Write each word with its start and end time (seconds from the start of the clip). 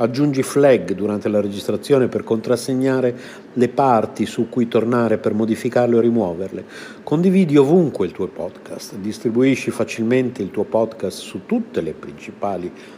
Aggiungi 0.00 0.44
flag 0.44 0.92
durante 0.92 1.28
la 1.28 1.40
registrazione 1.40 2.06
per 2.06 2.22
contrassegnare 2.22 3.16
le 3.52 3.68
parti 3.68 4.26
su 4.26 4.48
cui 4.48 4.68
tornare 4.68 5.18
per 5.18 5.34
modificarle 5.34 5.96
o 5.96 6.00
rimuoverle. 6.00 6.64
Condividi 7.02 7.56
ovunque 7.56 8.06
il 8.06 8.12
tuo 8.12 8.28
podcast, 8.28 8.94
distribuisci 8.94 9.72
facilmente 9.72 10.40
il 10.40 10.52
tuo 10.52 10.62
podcast 10.62 11.18
su 11.18 11.46
tutte 11.46 11.80
le 11.80 11.94
principali 11.94 12.70
piattaforme 12.70 12.97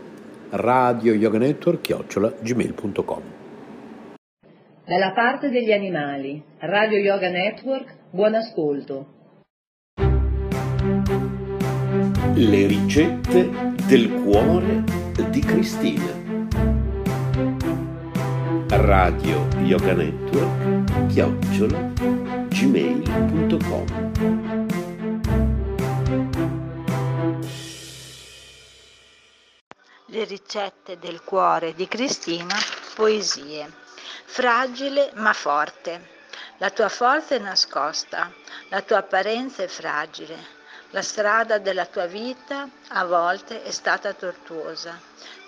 radio 0.51 1.13
yoga 1.13 1.37
network 1.37 1.81
chiocciola 1.81 2.33
gmail.com 2.41 3.21
Dalla 4.83 5.11
parte 5.13 5.49
degli 5.49 5.71
animali, 5.71 6.43
Radio 6.59 6.97
Yoga 6.97 7.29
Network, 7.29 7.95
buon 8.09 8.33
ascolto. 8.33 9.05
Le 12.33 12.67
ricette 12.67 13.49
del 13.87 14.11
cuore 14.23 14.83
di 15.29 15.39
Cristina. 15.39 16.19
Radio 18.67 19.47
Yoga 19.63 19.93
Network 19.93 21.07
chiocciola 21.07 21.91
gmail.com 22.49 24.50
Le 30.13 30.25
ricette 30.25 30.99
del 30.99 31.23
cuore 31.23 31.73
di 31.73 31.87
Cristina, 31.87 32.57
poesie. 32.95 33.71
Fragile 34.25 35.11
ma 35.13 35.31
forte. 35.31 36.09
La 36.57 36.69
tua 36.69 36.89
forza 36.89 37.35
è 37.35 37.39
nascosta, 37.39 38.29
la 38.67 38.81
tua 38.81 38.97
apparenza 38.97 39.63
è 39.63 39.67
fragile. 39.67 40.35
La 40.89 41.01
strada 41.01 41.59
della 41.59 41.85
tua 41.85 42.07
vita 42.07 42.67
a 42.89 43.05
volte 43.05 43.63
è 43.63 43.71
stata 43.71 44.11
tortuosa. 44.11 44.99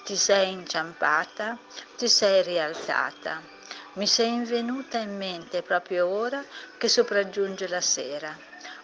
Ti 0.05 0.15
sei 0.15 0.53
inciampata, 0.53 1.57
ti 1.97 2.07
sei 2.07 2.41
rialzata. 2.43 3.41
Mi 3.95 4.07
sei 4.07 4.45
venuta 4.45 4.97
in 4.97 5.17
mente 5.17 5.61
proprio 5.61 6.07
ora 6.07 6.41
che 6.77 6.87
sopraggiunge 6.87 7.67
la 7.67 7.81
sera. 7.81 8.33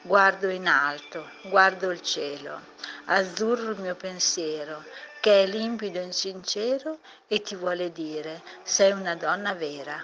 Guardo 0.02 0.50
in 0.50 0.68
alto, 0.68 1.30
guardo 1.44 1.90
il 1.90 2.02
cielo, 2.02 2.60
azzurro 3.06 3.72
il 3.72 3.80
mio 3.80 3.96
pensiero, 3.96 4.84
che 5.20 5.44
è 5.44 5.48
limpido 5.48 6.00
e 6.00 6.12
sincero 6.12 7.00
e 7.28 7.42
ti 7.42 7.56
vuole 7.56 7.92
dire 7.92 8.42
sei 8.64 8.92
una 8.92 9.16
donna 9.16 9.54
vera. 9.54 10.04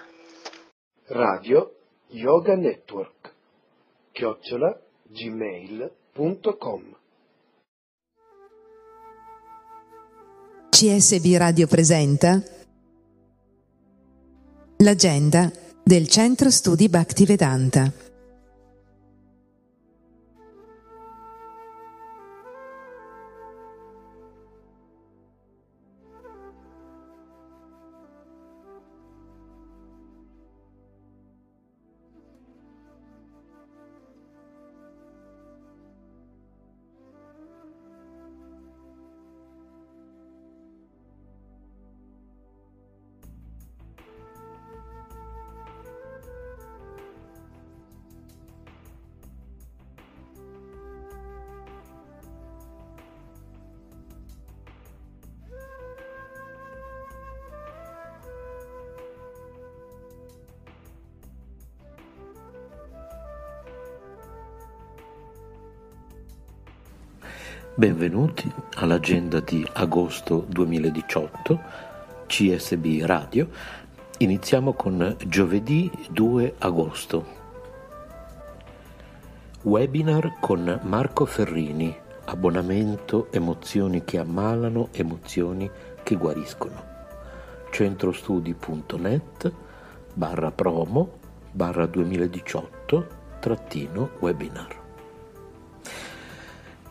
Radio 1.06 1.74
Yoga 2.08 2.54
Network 2.54 3.32
chiocciola 4.12 4.80
gmail.com 5.08 6.96
CSB 10.70 11.36
Radio 11.36 11.66
presenta 11.66 12.42
L'agenda 14.78 15.50
del 15.82 16.06
Centro 16.08 16.50
Studi 16.50 16.88
Bhaktivedanta. 16.88 17.90
Benvenuti 67.78 68.50
all'agenda 68.76 69.40
di 69.40 69.62
agosto 69.74 70.46
2018 70.48 71.60
CSB 72.24 73.02
Radio. 73.02 73.50
Iniziamo 74.16 74.72
con 74.72 75.14
giovedì 75.26 75.90
2 76.08 76.54
agosto. 76.56 77.26
Webinar 79.60 80.38
con 80.40 80.80
Marco 80.84 81.26
Ferrini. 81.26 81.94
Abbonamento 82.24 83.30
Emozioni 83.30 84.04
che 84.04 84.16
ammalano, 84.20 84.88
emozioni 84.92 85.70
che 86.02 86.16
guariscono. 86.16 86.82
centrostudi.net 87.70 89.52
barra 90.14 90.50
promo 90.50 91.18
barra 91.52 91.84
2018 91.84 93.06
trattino 93.38 94.12
webinar. 94.20 94.85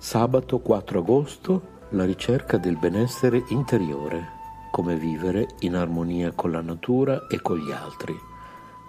Sabato 0.05 0.59
4 0.59 0.99
agosto 0.99 1.61
la 1.89 2.05
ricerca 2.05 2.57
del 2.57 2.77
benessere 2.77 3.43
interiore, 3.47 4.27
come 4.69 4.95
vivere 4.95 5.55
in 5.61 5.73
armonia 5.73 6.31
con 6.31 6.51
la 6.51 6.61
natura 6.61 7.25
e 7.27 7.41
con 7.41 7.57
gli 7.57 7.71
altri. 7.71 8.15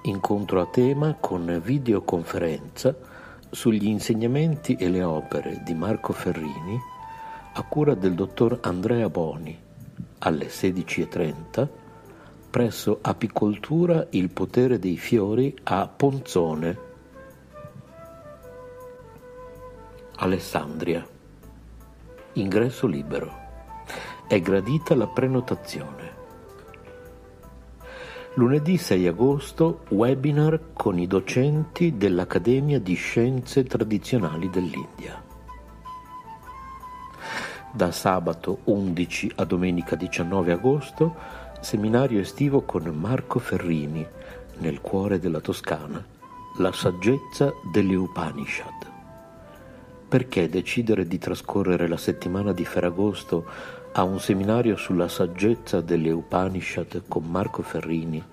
Incontro 0.03 0.61
a 0.61 0.67
tema 0.67 1.17
con 1.19 1.59
videoconferenza 1.65 2.95
sugli 3.49 3.87
insegnamenti 3.87 4.75
e 4.75 4.91
le 4.91 5.03
opere 5.03 5.63
di 5.65 5.73
Marco 5.73 6.13
Ferrini 6.13 6.79
a 7.55 7.63
cura 7.63 7.95
del 7.95 8.13
dottor 8.13 8.59
Andrea 8.61 9.09
Boni 9.09 9.59
alle 10.19 10.49
16.30 10.49 11.67
presso 12.51 12.99
Apicoltura 13.01 14.07
Il 14.11 14.29
potere 14.29 14.79
dei 14.79 14.99
fiori 14.99 15.57
a 15.63 15.89
Ponzone 15.89 16.86
Alessandria. 20.19 21.07
Ingresso 22.33 22.87
libero. 22.87 23.45
È 24.27 24.41
gradita 24.41 24.95
la 24.95 25.07
prenotazione. 25.07 26.15
Lunedì 28.35 28.79
6 28.79 29.07
agosto 29.09 29.85
webinar 29.91 30.73
con 30.73 30.99
i 30.99 31.07
docenti 31.07 31.99
dell'Accademia 31.99 32.81
di 32.81 32.95
Scienze 32.95 33.65
Tradizionali 33.65 34.49
dell'India. 34.49 35.23
Da 37.73 37.93
sabato 37.93 38.61
11 38.65 39.33
a 39.37 39.45
domenica 39.45 39.97
19 39.97 40.53
agosto 40.53 41.15
seminario 41.61 42.21
estivo 42.21 42.63
con 42.63 42.85
Marco 42.85 43.39
Ferrini 43.39 44.07
nel 44.61 44.81
cuore 44.81 45.19
della 45.19 45.41
Toscana, 45.41 46.03
la 46.57 46.73
saggezza 46.73 47.53
delle 47.71 47.95
Upanishad. 47.95 48.96
Perché 50.17 50.49
decidere 50.49 51.07
di 51.07 51.19
trascorrere 51.19 51.87
la 51.89 51.99
settimana 51.99 52.55
di 52.55 52.65
Ferragosto 52.65 53.45
a 53.93 54.03
un 54.03 54.19
seminario 54.19 54.75
sulla 54.77 55.09
saggezza 55.09 55.83
delle 55.83 56.11
Upanishad 56.11 57.03
con 57.07 57.25
Marco 57.31 57.61
Ferrini, 57.61 58.25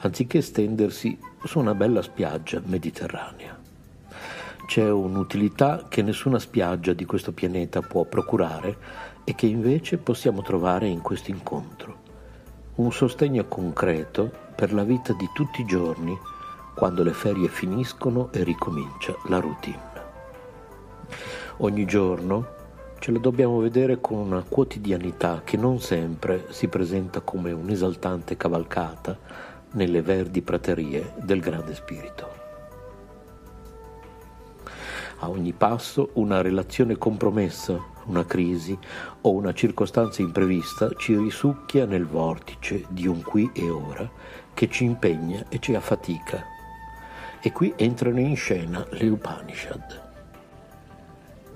anziché 0.00 0.42
stendersi 0.42 1.18
su 1.42 1.58
una 1.58 1.72
bella 1.72 2.02
spiaggia 2.02 2.60
mediterranea? 2.62 3.58
C'è 4.66 4.90
un'utilità 4.90 5.86
che 5.88 6.02
nessuna 6.02 6.38
spiaggia 6.38 6.92
di 6.92 7.06
questo 7.06 7.32
pianeta 7.32 7.80
può 7.80 8.04
procurare 8.04 8.76
e 9.24 9.34
che 9.34 9.46
invece 9.46 9.96
possiamo 9.96 10.42
trovare 10.42 10.86
in 10.86 11.00
questo 11.00 11.30
incontro. 11.30 11.96
Un 12.74 12.92
sostegno 12.92 13.46
concreto 13.46 14.30
per 14.54 14.74
la 14.74 14.84
vita 14.84 15.14
di 15.14 15.30
tutti 15.32 15.62
i 15.62 15.64
giorni, 15.64 16.14
quando 16.74 17.02
le 17.02 17.14
ferie 17.14 17.48
finiscono 17.48 18.30
e 18.32 18.44
ricomincia 18.44 19.16
la 19.28 19.40
routine. 19.40 19.91
Ogni 21.62 21.84
giorno 21.84 22.46
ce 22.98 23.12
la 23.12 23.20
dobbiamo 23.20 23.60
vedere 23.60 24.00
con 24.00 24.18
una 24.18 24.42
quotidianità 24.42 25.42
che 25.44 25.56
non 25.56 25.78
sempre 25.78 26.46
si 26.48 26.66
presenta 26.66 27.20
come 27.20 27.52
un'esaltante 27.52 28.36
cavalcata 28.36 29.16
nelle 29.74 30.02
verdi 30.02 30.42
praterie 30.42 31.12
del 31.22 31.38
grande 31.38 31.76
spirito. 31.76 32.28
A 35.18 35.28
ogni 35.28 35.52
passo 35.52 36.10
una 36.14 36.42
relazione 36.42 36.98
compromessa, 36.98 37.80
una 38.06 38.26
crisi 38.26 38.76
o 39.20 39.30
una 39.30 39.52
circostanza 39.52 40.20
imprevista 40.20 40.90
ci 40.96 41.16
risucchia 41.16 41.86
nel 41.86 42.06
vortice 42.06 42.86
di 42.88 43.06
un 43.06 43.22
qui 43.22 43.48
e 43.54 43.70
ora 43.70 44.10
che 44.52 44.68
ci 44.68 44.82
impegna 44.82 45.44
e 45.48 45.60
ci 45.60 45.76
affatica. 45.76 46.44
E 47.40 47.52
qui 47.52 47.72
entrano 47.76 48.18
in 48.18 48.34
scena 48.34 48.84
le 48.90 49.08
Upanishad. 49.08 50.01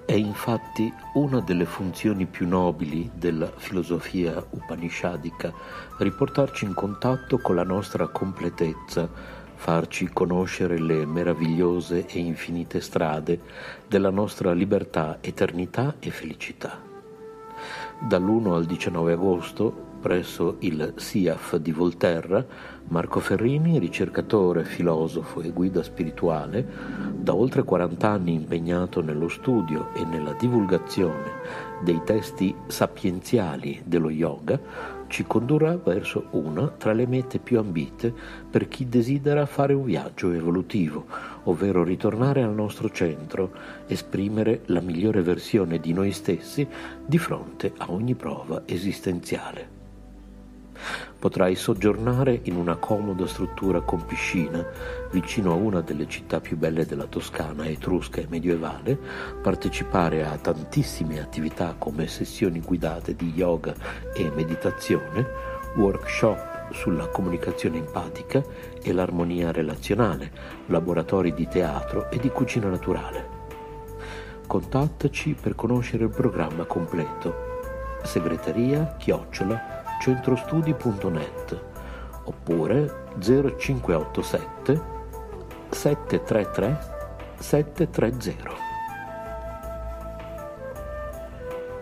È 0.06 0.12
infatti 0.12 0.94
una 1.14 1.40
delle 1.40 1.64
funzioni 1.64 2.26
più 2.26 2.46
nobili 2.46 3.10
della 3.12 3.50
filosofia 3.50 4.40
upanishadica 4.50 5.52
riportarci 5.98 6.64
in 6.64 6.74
contatto 6.74 7.38
con 7.38 7.56
la 7.56 7.64
nostra 7.64 8.06
completezza, 8.06 9.10
farci 9.56 10.08
conoscere 10.12 10.78
le 10.78 11.04
meravigliose 11.04 12.06
e 12.06 12.20
infinite 12.20 12.80
strade 12.80 13.40
della 13.88 14.10
nostra 14.10 14.52
libertà, 14.52 15.18
eternità 15.20 15.96
e 15.98 16.10
felicità. 16.10 16.80
Dall'1 17.98 18.52
al 18.52 18.64
19 18.64 19.12
agosto 19.12 19.85
presso 20.06 20.58
il 20.60 20.92
SIAF 20.94 21.56
di 21.56 21.72
Volterra, 21.72 22.46
Marco 22.90 23.18
Ferrini, 23.18 23.80
ricercatore, 23.80 24.62
filosofo 24.62 25.40
e 25.40 25.50
guida 25.50 25.82
spirituale, 25.82 26.64
da 27.12 27.34
oltre 27.34 27.64
40 27.64 28.08
anni 28.08 28.34
impegnato 28.34 29.00
nello 29.00 29.26
studio 29.26 29.92
e 29.96 30.04
nella 30.04 30.32
divulgazione 30.34 31.32
dei 31.82 32.00
testi 32.04 32.54
sapienziali 32.68 33.82
dello 33.84 34.08
yoga, 34.08 34.60
ci 35.08 35.24
condurrà 35.26 35.76
verso 35.76 36.26
una 36.30 36.68
tra 36.68 36.92
le 36.92 37.08
mete 37.08 37.40
più 37.40 37.58
ambite 37.58 38.14
per 38.48 38.68
chi 38.68 38.88
desidera 38.88 39.44
fare 39.44 39.74
un 39.74 39.82
viaggio 39.82 40.30
evolutivo, 40.30 41.04
ovvero 41.44 41.82
ritornare 41.82 42.44
al 42.44 42.54
nostro 42.54 42.90
centro, 42.90 43.50
esprimere 43.88 44.62
la 44.66 44.80
migliore 44.80 45.22
versione 45.22 45.80
di 45.80 45.92
noi 45.92 46.12
stessi 46.12 46.64
di 47.04 47.18
fronte 47.18 47.72
a 47.78 47.86
ogni 47.90 48.14
prova 48.14 48.62
esistenziale. 48.66 49.75
Potrai 51.18 51.54
soggiornare 51.54 52.40
in 52.44 52.56
una 52.56 52.76
comoda 52.76 53.26
struttura 53.26 53.80
con 53.80 54.04
piscina 54.04 54.64
vicino 55.10 55.52
a 55.52 55.54
una 55.54 55.80
delle 55.80 56.08
città 56.08 56.40
più 56.40 56.56
belle 56.56 56.86
della 56.86 57.06
Toscana, 57.06 57.66
etrusca 57.66 58.20
e 58.20 58.26
medievale, 58.28 58.98
partecipare 59.42 60.24
a 60.24 60.36
tantissime 60.36 61.20
attività 61.20 61.74
come 61.78 62.06
sessioni 62.06 62.60
guidate 62.60 63.16
di 63.16 63.32
yoga 63.34 63.74
e 64.14 64.30
meditazione, 64.34 65.26
workshop 65.76 66.72
sulla 66.72 67.06
comunicazione 67.08 67.78
empatica 67.78 68.42
e 68.82 68.92
l'armonia 68.92 69.52
relazionale, 69.52 70.30
laboratori 70.66 71.32
di 71.32 71.46
teatro 71.48 72.10
e 72.10 72.18
di 72.18 72.28
cucina 72.28 72.68
naturale. 72.68 73.34
Contattaci 74.46 75.34
per 75.40 75.54
conoscere 75.54 76.04
il 76.04 76.10
programma 76.10 76.64
completo. 76.64 77.54
Segreteria 78.02 78.94
chiocciola 78.96 79.75
centrostudi.net 80.00 81.60
oppure 82.24 83.04
0587 83.18 84.80
733 85.70 86.78
730. 87.38 88.64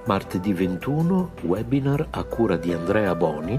Martedì 0.06 0.52
21 0.52 1.30
webinar 1.42 2.08
a 2.10 2.24
cura 2.24 2.56
di 2.56 2.72
Andrea 2.72 3.14
Boni 3.14 3.58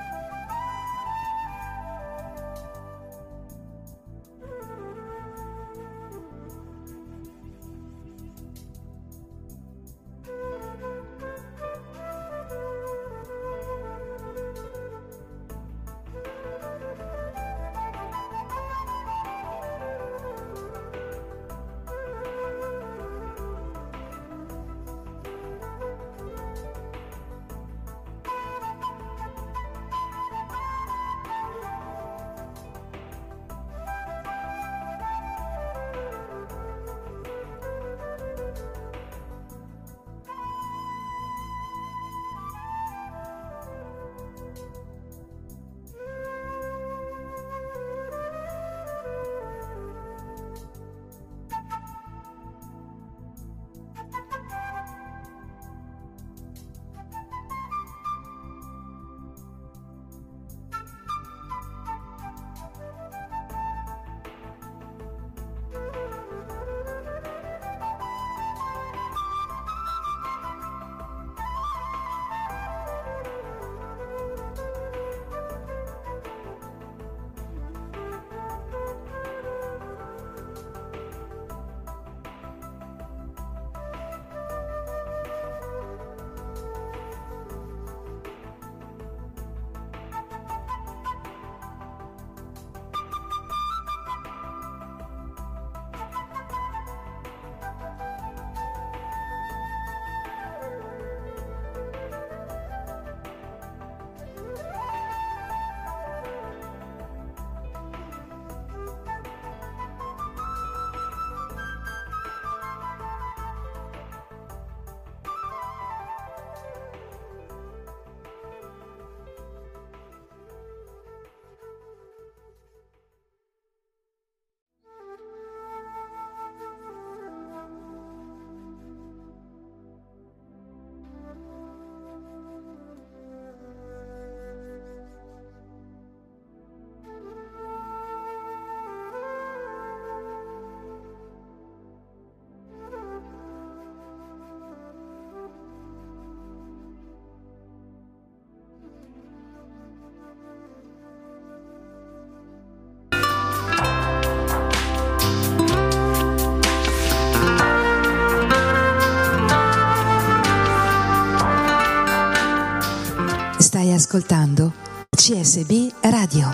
ascoltando 164.10 164.72
CSB 165.08 165.92
Radio. 166.10 166.48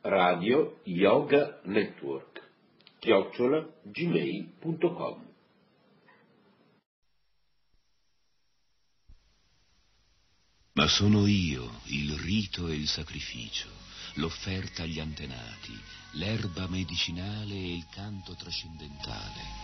Radio 0.00 0.78
Yoga 0.84 1.60
Network 1.64 2.40
chiocciola 3.00 3.68
gmail.com 3.82 5.29
Ma 10.72 10.86
sono 10.86 11.26
io 11.26 11.80
il 11.86 12.12
rito 12.12 12.68
e 12.68 12.74
il 12.74 12.86
sacrificio, 12.86 13.68
l'offerta 14.14 14.84
agli 14.84 15.00
antenati, 15.00 15.76
l'erba 16.12 16.68
medicinale 16.68 17.54
e 17.54 17.74
il 17.74 17.86
canto 17.90 18.36
trascendentale. 18.36 19.58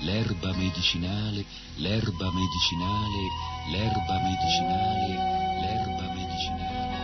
L'erba 0.00 0.52
medicinale, 0.56 1.44
l'erba 1.76 2.32
medicinale, 2.32 3.28
l'erba 3.70 4.20
medicinale, 4.20 5.60
l'erba 5.60 6.12
medicinale. 6.12 6.98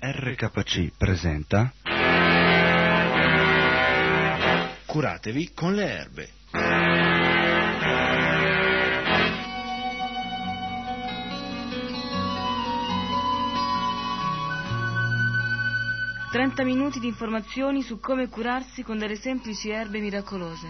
RKC 0.00 0.92
presenta 0.96 1.72
Curatevi 4.90 5.52
con 5.54 5.76
le 5.76 5.88
erbe. 5.88 6.28
Trenta 16.32 16.64
minuti 16.64 16.98
di 16.98 17.06
informazioni 17.06 17.82
su 17.82 18.00
come 18.00 18.28
curarsi 18.28 18.82
con 18.82 18.98
delle 18.98 19.14
semplici 19.14 19.70
erbe 19.70 20.00
miracolose. 20.00 20.66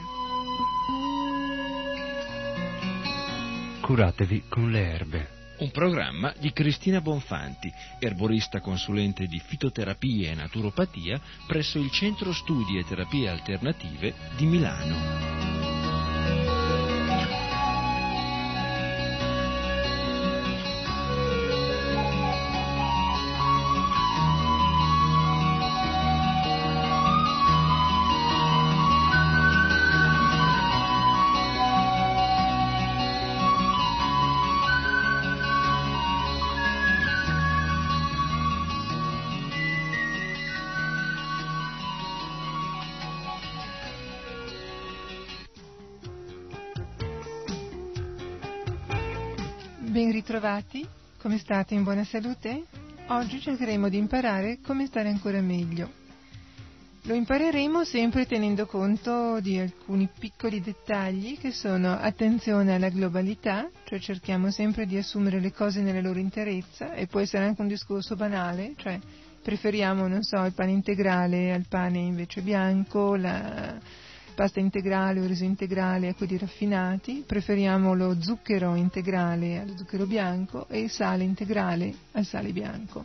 Curatevi 3.80 4.42
con 4.50 4.70
le 4.70 4.80
erbe. 4.82 5.39
Un 5.61 5.71
programma 5.73 6.33
di 6.38 6.52
Cristina 6.52 7.02
Bonfanti, 7.02 7.71
erborista 7.99 8.61
consulente 8.61 9.26
di 9.26 9.38
fitoterapia 9.38 10.31
e 10.31 10.35
naturopatia 10.35 11.21
presso 11.47 11.79
il 11.79 11.90
Centro 11.90 12.33
Studi 12.33 12.79
e 12.79 12.85
Terapie 12.85 13.29
Alternative 13.29 14.14
di 14.37 14.47
Milano. 14.47 15.50
State? 51.50 51.75
In 51.75 51.83
buona 51.83 52.04
salute? 52.04 52.62
Oggi 53.09 53.40
cercheremo 53.40 53.88
di 53.88 53.97
imparare 53.97 54.61
come 54.62 54.87
stare 54.87 55.09
ancora 55.09 55.40
meglio. 55.40 55.90
Lo 57.04 57.14
impareremo 57.14 57.83
sempre 57.83 58.25
tenendo 58.25 58.66
conto 58.66 59.40
di 59.40 59.59
alcuni 59.59 60.09
piccoli 60.16 60.61
dettagli 60.61 61.38
che 61.38 61.50
sono 61.50 61.99
attenzione 61.99 62.76
alla 62.76 62.88
globalità, 62.88 63.69
cioè 63.83 63.99
cerchiamo 63.99 64.52
sempre 64.52 64.87
di 64.87 64.97
assumere 64.97 65.40
le 65.40 65.52
cose 65.52 65.80
nella 65.80 66.00
loro 66.00 66.21
interezza 66.21 66.95
e 66.95 67.09
può 67.09 67.19
essere 67.19 67.47
anche 67.47 67.62
un 67.62 67.66
discorso 67.66 68.14
banale, 68.14 68.75
cioè 68.76 69.00
preferiamo, 69.42 70.07
non 70.07 70.23
so, 70.23 70.45
il 70.45 70.52
pane 70.52 70.71
integrale 70.71 71.52
al 71.52 71.66
pane 71.69 71.99
invece 71.99 72.42
bianco, 72.42 73.16
la 73.16 73.76
pasta 74.40 74.59
integrale 74.59 75.20
o 75.20 75.26
riso 75.26 75.44
integrale 75.44 76.09
a 76.09 76.14
quelli 76.14 76.38
raffinati, 76.38 77.25
preferiamo 77.26 77.92
lo 77.92 78.23
zucchero 78.23 78.75
integrale 78.75 79.59
allo 79.59 79.76
zucchero 79.76 80.06
bianco 80.06 80.66
e 80.70 80.80
il 80.80 80.90
sale 80.90 81.25
integrale 81.25 81.94
al 82.12 82.25
sale 82.25 82.50
bianco. 82.50 83.04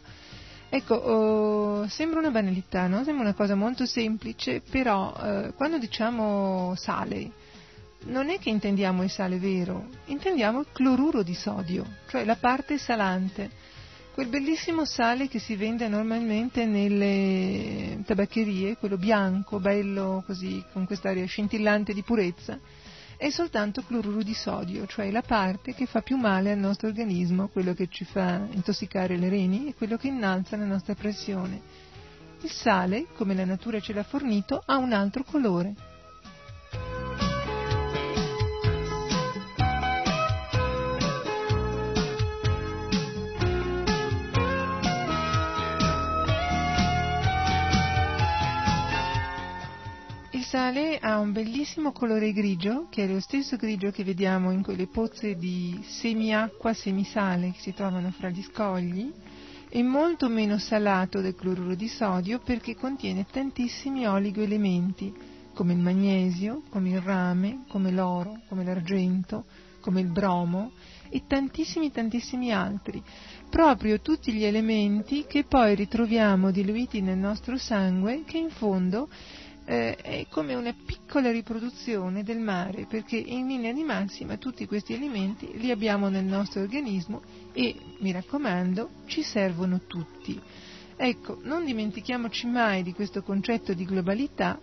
Ecco, 0.70 0.96
oh, 0.96 1.88
sembra 1.89 2.20
una 2.20 2.32
banalità, 2.32 2.88
no? 2.88 3.04
Sembra 3.04 3.24
una 3.24 3.34
cosa 3.34 3.54
molto 3.54 3.86
semplice, 3.86 4.62
però 4.62 5.13
eh, 5.13 5.51
quando 5.58 5.77
diciamo 5.77 6.74
sale, 6.77 7.30
non 8.06 8.30
è 8.30 8.39
che 8.39 8.50
intendiamo 8.50 9.04
il 9.04 9.10
sale 9.10 9.38
vero, 9.38 9.88
intendiamo 10.06 10.62
il 10.62 10.68
cloruro 10.72 11.22
di 11.22 11.34
sodio, 11.34 11.86
cioè 12.08 12.24
la 12.24 12.38
parte 12.38 12.77
salante 12.77 13.50
quel 14.15 14.27
bellissimo 14.29 14.86
sale 14.86 15.27
che 15.27 15.39
si 15.39 15.57
vende 15.57 15.89
normalmente 15.89 16.65
nelle 16.65 18.01
tabaccherie, 18.05 18.77
quello 18.77 18.95
bianco, 18.95 19.60
bello 19.60 20.24
così, 20.25 20.63
con 20.72 20.86
quest'aria 20.86 21.25
scintillante 21.25 21.91
di 21.93 22.01
purezza, 22.01 22.57
è 23.17 23.29
soltanto 23.29 23.84
cloruro 23.84 24.24
di 24.24 24.34
sodio, 24.34 24.88
cioè 24.88 25.12
la 25.12 25.22
parte 25.22 25.74
che 25.74 25.86
fa 25.86 26.00
più 26.01 26.15
male 26.15 26.53
al 26.53 26.57
nostro 26.57 26.88
organismo, 26.88 27.50
quello 27.50 27.74
che 27.74 27.89
ci 27.89 28.05
fa 28.05 28.48
intossicare 28.51 29.17
le 29.17 29.27
reni 29.27 29.67
e 29.67 29.74
quello 29.75 29.98
che 29.98 30.07
innalza 30.07 30.55
la 30.55 30.63
nostra 30.63 30.95
pressione. 30.95 31.60
Il 32.39 32.51
sale, 32.51 33.07
come 33.17 33.36
la 33.36 33.43
natura 33.43 33.81
ce 33.81 33.91
l'ha 33.91 34.03
fornito, 34.03 34.63
ha 34.65 34.77
un 34.77 34.93
altro 34.93 35.25
colore, 35.25 35.74
sale 50.56 51.00
ha 51.00 51.20
un 51.20 51.34
bellissimo 51.34 51.92
colore 51.92 52.32
grigio, 52.32 52.88
che 52.90 53.04
è 53.04 53.08
lo 53.12 53.20
stesso 53.20 53.58
grigio 53.58 53.92
che 53.92 54.06
vediamo 54.06 54.52
in 54.52 54.64
quelle 54.64 54.88
pozze 54.88 55.36
di 55.36 55.78
semiacqua, 55.86 56.74
semisale 56.74 57.52
che 57.52 57.60
si 57.60 57.74
trovano 57.74 58.10
fra 58.12 58.30
gli 58.30 58.42
scogli, 58.42 59.12
è 59.68 59.82
molto 59.82 60.30
meno 60.30 60.58
salato 60.58 61.20
del 61.20 61.36
cloruro 61.36 61.76
di 61.76 61.90
sodio 61.90 62.40
perché 62.40 62.74
contiene 62.74 63.26
tantissimi 63.30 64.08
oligoelementi, 64.08 65.14
come 65.54 65.74
il 65.74 65.80
magnesio, 65.80 66.62
come 66.70 66.92
il 66.92 67.02
rame, 67.02 67.66
come 67.68 67.92
l'oro, 67.92 68.40
come 68.48 68.64
l'argento, 68.64 69.44
come 69.82 70.00
il 70.00 70.10
bromo 70.10 70.72
e 71.10 71.24
tantissimi 71.28 71.92
tantissimi 71.92 72.54
altri, 72.54 73.04
proprio 73.50 74.00
tutti 74.00 74.32
gli 74.32 74.46
elementi 74.46 75.26
che 75.28 75.44
poi 75.44 75.76
ritroviamo 75.76 76.50
diluiti 76.50 77.02
nel 77.02 77.18
nostro 77.18 77.58
sangue 77.58 78.24
che 78.26 78.38
in 78.38 78.52
fondo 78.52 79.10
eh, 79.65 79.95
è 79.95 80.25
come 80.30 80.54
una 80.54 80.73
piccola 80.73 81.32
riproduzione 81.32 82.23
del 82.23 82.39
mare, 82.39 82.86
perché 82.86 83.17
in 83.17 83.47
linea 83.47 83.73
di 83.73 83.84
massima 83.84 84.38
tutti 84.38 84.67
questi 84.67 84.93
elementi 84.93 85.51
li 85.58 85.71
abbiamo 85.71 86.08
nel 86.08 86.23
nostro 86.23 86.62
organismo 86.62 87.21
e, 87.51 87.75
mi 87.99 88.12
raccomando, 88.12 88.89
ci 89.08 89.23
servono 89.23 89.82
tutti. 89.88 90.39
Ecco, 90.95 91.39
non 91.43 91.65
dimentichiamoci 91.65 92.47
mai 92.47 92.84
di 92.84 92.93
questo 92.93 93.21
concetto 93.21 93.73
di 93.73 93.86
globalità, 93.86 94.58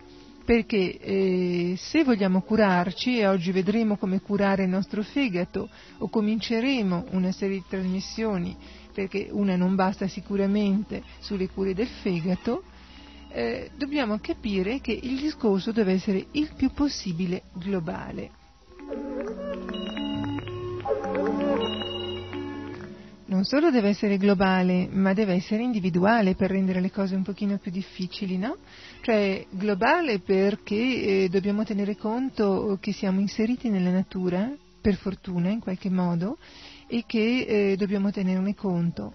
perché 0.45 0.97
eh, 0.97 1.75
se 1.77 2.03
vogliamo 2.03 2.41
curarci, 2.41 3.19
e 3.19 3.27
oggi 3.27 3.51
vedremo 3.51 3.97
come 3.97 4.19
curare 4.19 4.63
il 4.63 4.69
nostro 4.69 5.03
fegato, 5.03 5.69
o 5.99 6.09
cominceremo 6.09 7.05
una 7.11 7.31
serie 7.31 7.57
di 7.57 7.63
trasmissioni, 7.67 8.55
perché 8.93 9.27
una 9.31 9.55
non 9.55 9.75
basta 9.75 10.07
sicuramente 10.07 11.03
sulle 11.19 11.49
cure 11.49 11.73
del 11.73 11.87
fegato, 11.87 12.63
eh, 13.33 13.71
dobbiamo 13.75 14.19
capire 14.19 14.79
che 14.79 14.91
il 14.91 15.19
discorso 15.19 15.71
deve 15.71 15.93
essere 15.93 16.27
il 16.31 16.51
più 16.55 16.71
possibile 16.71 17.43
globale. 17.53 18.29
Non 23.25 23.45
solo 23.45 23.71
deve 23.71 23.89
essere 23.89 24.17
globale, 24.17 24.87
ma 24.91 25.13
deve 25.13 25.33
essere 25.33 25.63
individuale 25.63 26.35
per 26.35 26.51
rendere 26.51 26.79
le 26.79 26.91
cose 26.91 27.15
un 27.15 27.23
pochino 27.23 27.57
più 27.57 27.71
difficili, 27.71 28.37
no? 28.37 28.57
Cioè 29.01 29.47
globale 29.49 30.19
perché 30.19 30.75
eh, 30.75 31.27
dobbiamo 31.31 31.63
tenere 31.63 31.97
conto 31.97 32.77
che 32.79 32.93
siamo 32.93 33.19
inseriti 33.19 33.69
nella 33.69 33.89
natura, 33.89 34.55
per 34.79 34.95
fortuna 34.97 35.49
in 35.49 35.59
qualche 35.59 35.89
modo, 35.89 36.37
e 36.85 37.05
che 37.07 37.71
eh, 37.71 37.75
dobbiamo 37.75 38.11
tenerne 38.11 38.53
conto 38.53 39.13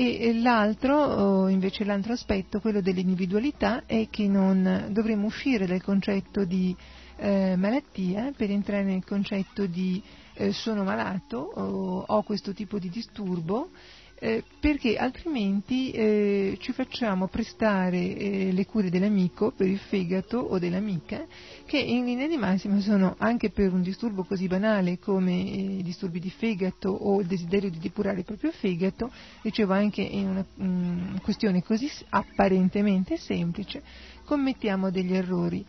e 0.00 0.32
l'altro, 0.34 1.48
invece 1.48 1.82
l'altro 1.84 2.12
aspetto, 2.12 2.60
quello 2.60 2.80
dell'individualità, 2.80 3.82
è 3.84 4.06
che 4.08 4.28
non 4.28 4.86
dovremmo 4.90 5.26
uscire 5.26 5.66
dal 5.66 5.82
concetto 5.82 6.44
di 6.44 6.74
eh, 7.16 7.56
malattia 7.56 8.32
per 8.36 8.48
entrare 8.52 8.84
nel 8.84 9.04
concetto 9.04 9.66
di 9.66 10.00
eh, 10.34 10.52
sono 10.52 10.84
malato 10.84 11.38
ho 11.38 12.22
questo 12.22 12.52
tipo 12.52 12.78
di 12.78 12.88
disturbo 12.90 13.70
eh, 14.20 14.42
perché 14.58 14.96
altrimenti 14.96 15.90
eh, 15.90 16.56
ci 16.60 16.72
facciamo 16.72 17.28
prestare 17.28 17.98
eh, 17.98 18.52
le 18.52 18.66
cure 18.66 18.90
dell'amico 18.90 19.52
per 19.52 19.68
il 19.68 19.78
fegato 19.78 20.38
o 20.38 20.58
dell'amica, 20.58 21.24
che 21.64 21.78
in 21.78 22.04
linea 22.04 22.26
di 22.26 22.36
massima 22.36 22.80
sono 22.80 23.14
anche 23.18 23.50
per 23.50 23.72
un 23.72 23.82
disturbo 23.82 24.24
così 24.24 24.48
banale 24.48 24.98
come 24.98 25.34
i 25.34 25.82
disturbi 25.84 26.18
di 26.18 26.30
fegato 26.30 26.88
o 26.88 27.20
il 27.20 27.26
desiderio 27.26 27.70
di 27.70 27.78
depurare 27.78 28.18
il 28.18 28.24
proprio 28.24 28.50
fegato, 28.50 29.10
dicevo 29.42 29.72
anche 29.72 30.02
in 30.02 30.28
una 30.28 30.44
um, 30.56 31.20
questione 31.20 31.62
così 31.62 31.88
apparentemente 32.08 33.16
semplice, 33.18 33.82
commettiamo 34.24 34.90
degli 34.90 35.14
errori. 35.14 35.64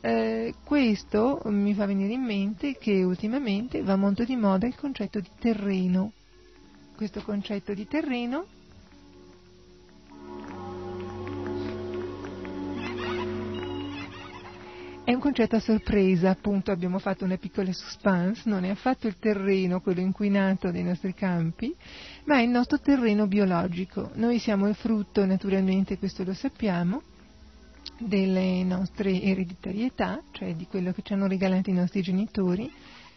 Eh, 0.00 0.54
questo 0.64 1.40
mi 1.44 1.72
fa 1.72 1.86
venire 1.86 2.12
in 2.12 2.22
mente 2.22 2.76
che 2.76 3.04
ultimamente 3.04 3.82
va 3.82 3.96
molto 3.96 4.24
di 4.24 4.36
moda 4.36 4.66
il 4.66 4.74
concetto 4.74 5.18
di 5.18 5.30
terreno 5.38 6.12
questo 6.94 7.22
concetto 7.22 7.74
di 7.74 7.86
terreno 7.86 8.46
È 15.04 15.12
un 15.12 15.20
concetto 15.20 15.56
a 15.56 15.60
sorpresa, 15.60 16.30
appunto 16.30 16.70
abbiamo 16.70 16.98
fatto 16.98 17.26
una 17.26 17.36
piccola 17.36 17.70
suspense, 17.74 18.48
non 18.48 18.64
è 18.64 18.70
affatto 18.70 19.06
il 19.06 19.18
terreno, 19.18 19.82
quello 19.82 20.00
inquinato 20.00 20.70
dei 20.70 20.82
nostri 20.82 21.12
campi, 21.12 21.76
ma 22.24 22.38
è 22.38 22.40
il 22.40 22.48
nostro 22.48 22.80
terreno 22.80 23.26
biologico. 23.26 24.12
Noi 24.14 24.38
siamo 24.38 24.66
il 24.66 24.74
frutto, 24.74 25.26
naturalmente, 25.26 25.98
questo 25.98 26.24
lo 26.24 26.32
sappiamo, 26.32 27.02
delle 27.98 28.64
nostre 28.64 29.20
ereditarietà, 29.20 30.22
cioè 30.30 30.54
di 30.54 30.66
quello 30.66 30.90
che 30.92 31.02
ci 31.02 31.12
hanno 31.12 31.26
regalato 31.26 31.68
i 31.68 31.74
nostri 31.74 32.00
genitori, 32.00 32.72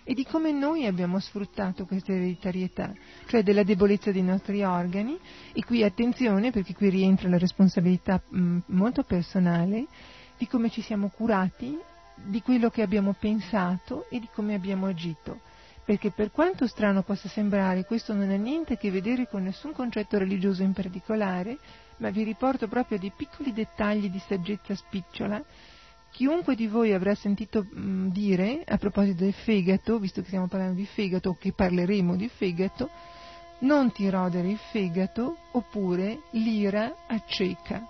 e 0.10 0.13
di 0.13 0.24
come 0.24 0.54
noi 0.54 0.86
abbiamo 0.86 1.20
sfruttato 1.20 1.86
questa 1.86 2.13
ereditarietà, 2.13 2.93
cioè 3.26 3.43
della 3.43 3.63
debolezza 3.63 4.10
dei 4.10 4.24
nostri 4.24 4.63
organi, 4.63 5.20
e 5.52 5.65
qui 5.65 5.84
attenzione 5.84 6.50
perché 6.50 6.74
qui 6.74 6.88
rientra 6.88 7.28
la 7.28 7.38
responsabilità 7.38 8.24
mh, 8.26 8.60
molto 8.67 9.04
personale 9.04 9.88
di 10.38 10.48
come 10.48 10.70
ci 10.70 10.82
siamo 10.82 11.10
curati, 11.10 11.78
di 12.24 12.41
quello 12.41 12.70
che 12.70 12.84
abbiamo 12.84 13.15
pensato 13.20 14.08
e 14.10 14.22
di 14.22 14.30
come 14.34 14.54
abbiamo 14.54 14.86
agito. 14.86 15.41
Perché 15.84 16.12
per 16.12 16.32
quanto 16.32 16.67
strano 16.67 17.04
possa 17.04 17.28
sembrare, 17.28 17.84
questo 17.84 18.13
non 18.13 18.30
ha 18.30 18.38
niente 18.38 18.74
a 18.74 18.78
che 18.78 18.89
vedere 18.89 19.28
con 19.28 19.43
nessun 19.43 19.74
concetto 19.74 20.17
religioso 20.17 20.63
in 20.63 20.72
particolare, 20.72 21.58
ma 21.98 22.12
vi 22.12 22.24
riporto 22.24 22.70
proprio 22.70 22.98
dei 22.98 23.12
piccoli 23.13 23.52
dettagli 23.52 24.10
di 24.10 24.22
saggezza 24.26 24.74
spicciola 24.74 25.43
Chiunque 26.17 26.56
di 26.56 26.65
voi 26.65 26.93
avrà 26.93 27.13
sentito 27.13 27.63
mm, 27.63 28.08
dire, 28.08 28.63
a 28.65 28.77
proposito 28.77 29.23
del 29.23 29.34
fegato, 29.34 29.99
visto 29.99 30.21
che 30.21 30.25
stiamo 30.25 30.47
parlando 30.47 30.73
di 30.73 30.88
fegato 30.88 31.30
o 31.30 31.38
che 31.39 31.53
parleremo 31.53 32.15
di 32.15 32.27
fegato, 32.27 32.89
non 33.60 33.91
ti 33.91 34.10
rodere 34.10 34.49
il 34.49 34.58
fegato 34.71 35.38
oppure 35.51 36.21
l'ira 36.32 37.06
acceca. 37.06 37.86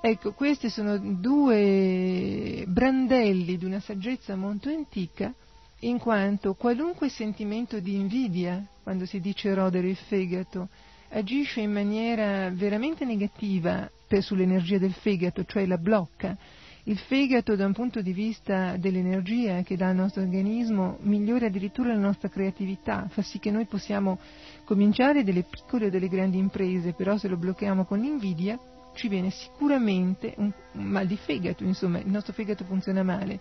Ecco, 0.00 0.32
questi 0.34 0.70
sono 0.70 0.96
due 0.96 2.62
brandelli 2.68 3.56
di 3.56 3.64
una 3.64 3.80
saggezza 3.80 4.36
molto 4.36 4.68
antica, 4.68 5.34
in 5.80 5.98
quanto 5.98 6.54
qualunque 6.54 7.08
sentimento 7.08 7.80
di 7.80 7.96
invidia, 7.96 8.64
quando 8.84 9.06
si 9.06 9.18
dice 9.18 9.52
rodere 9.52 9.88
il 9.88 9.96
fegato, 9.96 10.68
agisce 11.08 11.62
in 11.62 11.72
maniera 11.72 12.48
veramente 12.48 13.04
negativa 13.04 13.90
per, 14.06 14.22
sull'energia 14.22 14.78
del 14.78 14.92
fegato, 14.92 15.44
cioè 15.44 15.66
la 15.66 15.78
blocca, 15.78 16.38
Il 16.88 16.98
fegato 16.98 17.56
da 17.56 17.66
un 17.66 17.72
punto 17.72 18.00
di 18.00 18.12
vista 18.12 18.76
dell'energia 18.76 19.62
che 19.62 19.76
dà 19.76 19.88
al 19.88 19.96
nostro 19.96 20.22
organismo 20.22 20.98
migliora 21.00 21.46
addirittura 21.46 21.88
la 21.88 21.98
nostra 21.98 22.28
creatività, 22.28 23.08
fa 23.10 23.22
sì 23.22 23.40
che 23.40 23.50
noi 23.50 23.64
possiamo 23.64 24.20
cominciare 24.62 25.24
delle 25.24 25.42
piccole 25.42 25.86
o 25.86 25.90
delle 25.90 26.06
grandi 26.06 26.38
imprese, 26.38 26.92
però 26.92 27.18
se 27.18 27.26
lo 27.26 27.36
blocchiamo 27.36 27.86
con 27.86 27.98
l'invidia 27.98 28.56
ci 28.94 29.08
viene 29.08 29.30
sicuramente 29.30 30.34
un, 30.36 30.52
mal 30.74 31.08
di 31.08 31.16
fegato, 31.16 31.64
insomma 31.64 31.98
il 31.98 32.06
nostro 32.06 32.32
fegato 32.32 32.62
funziona 32.62 33.02
male. 33.02 33.40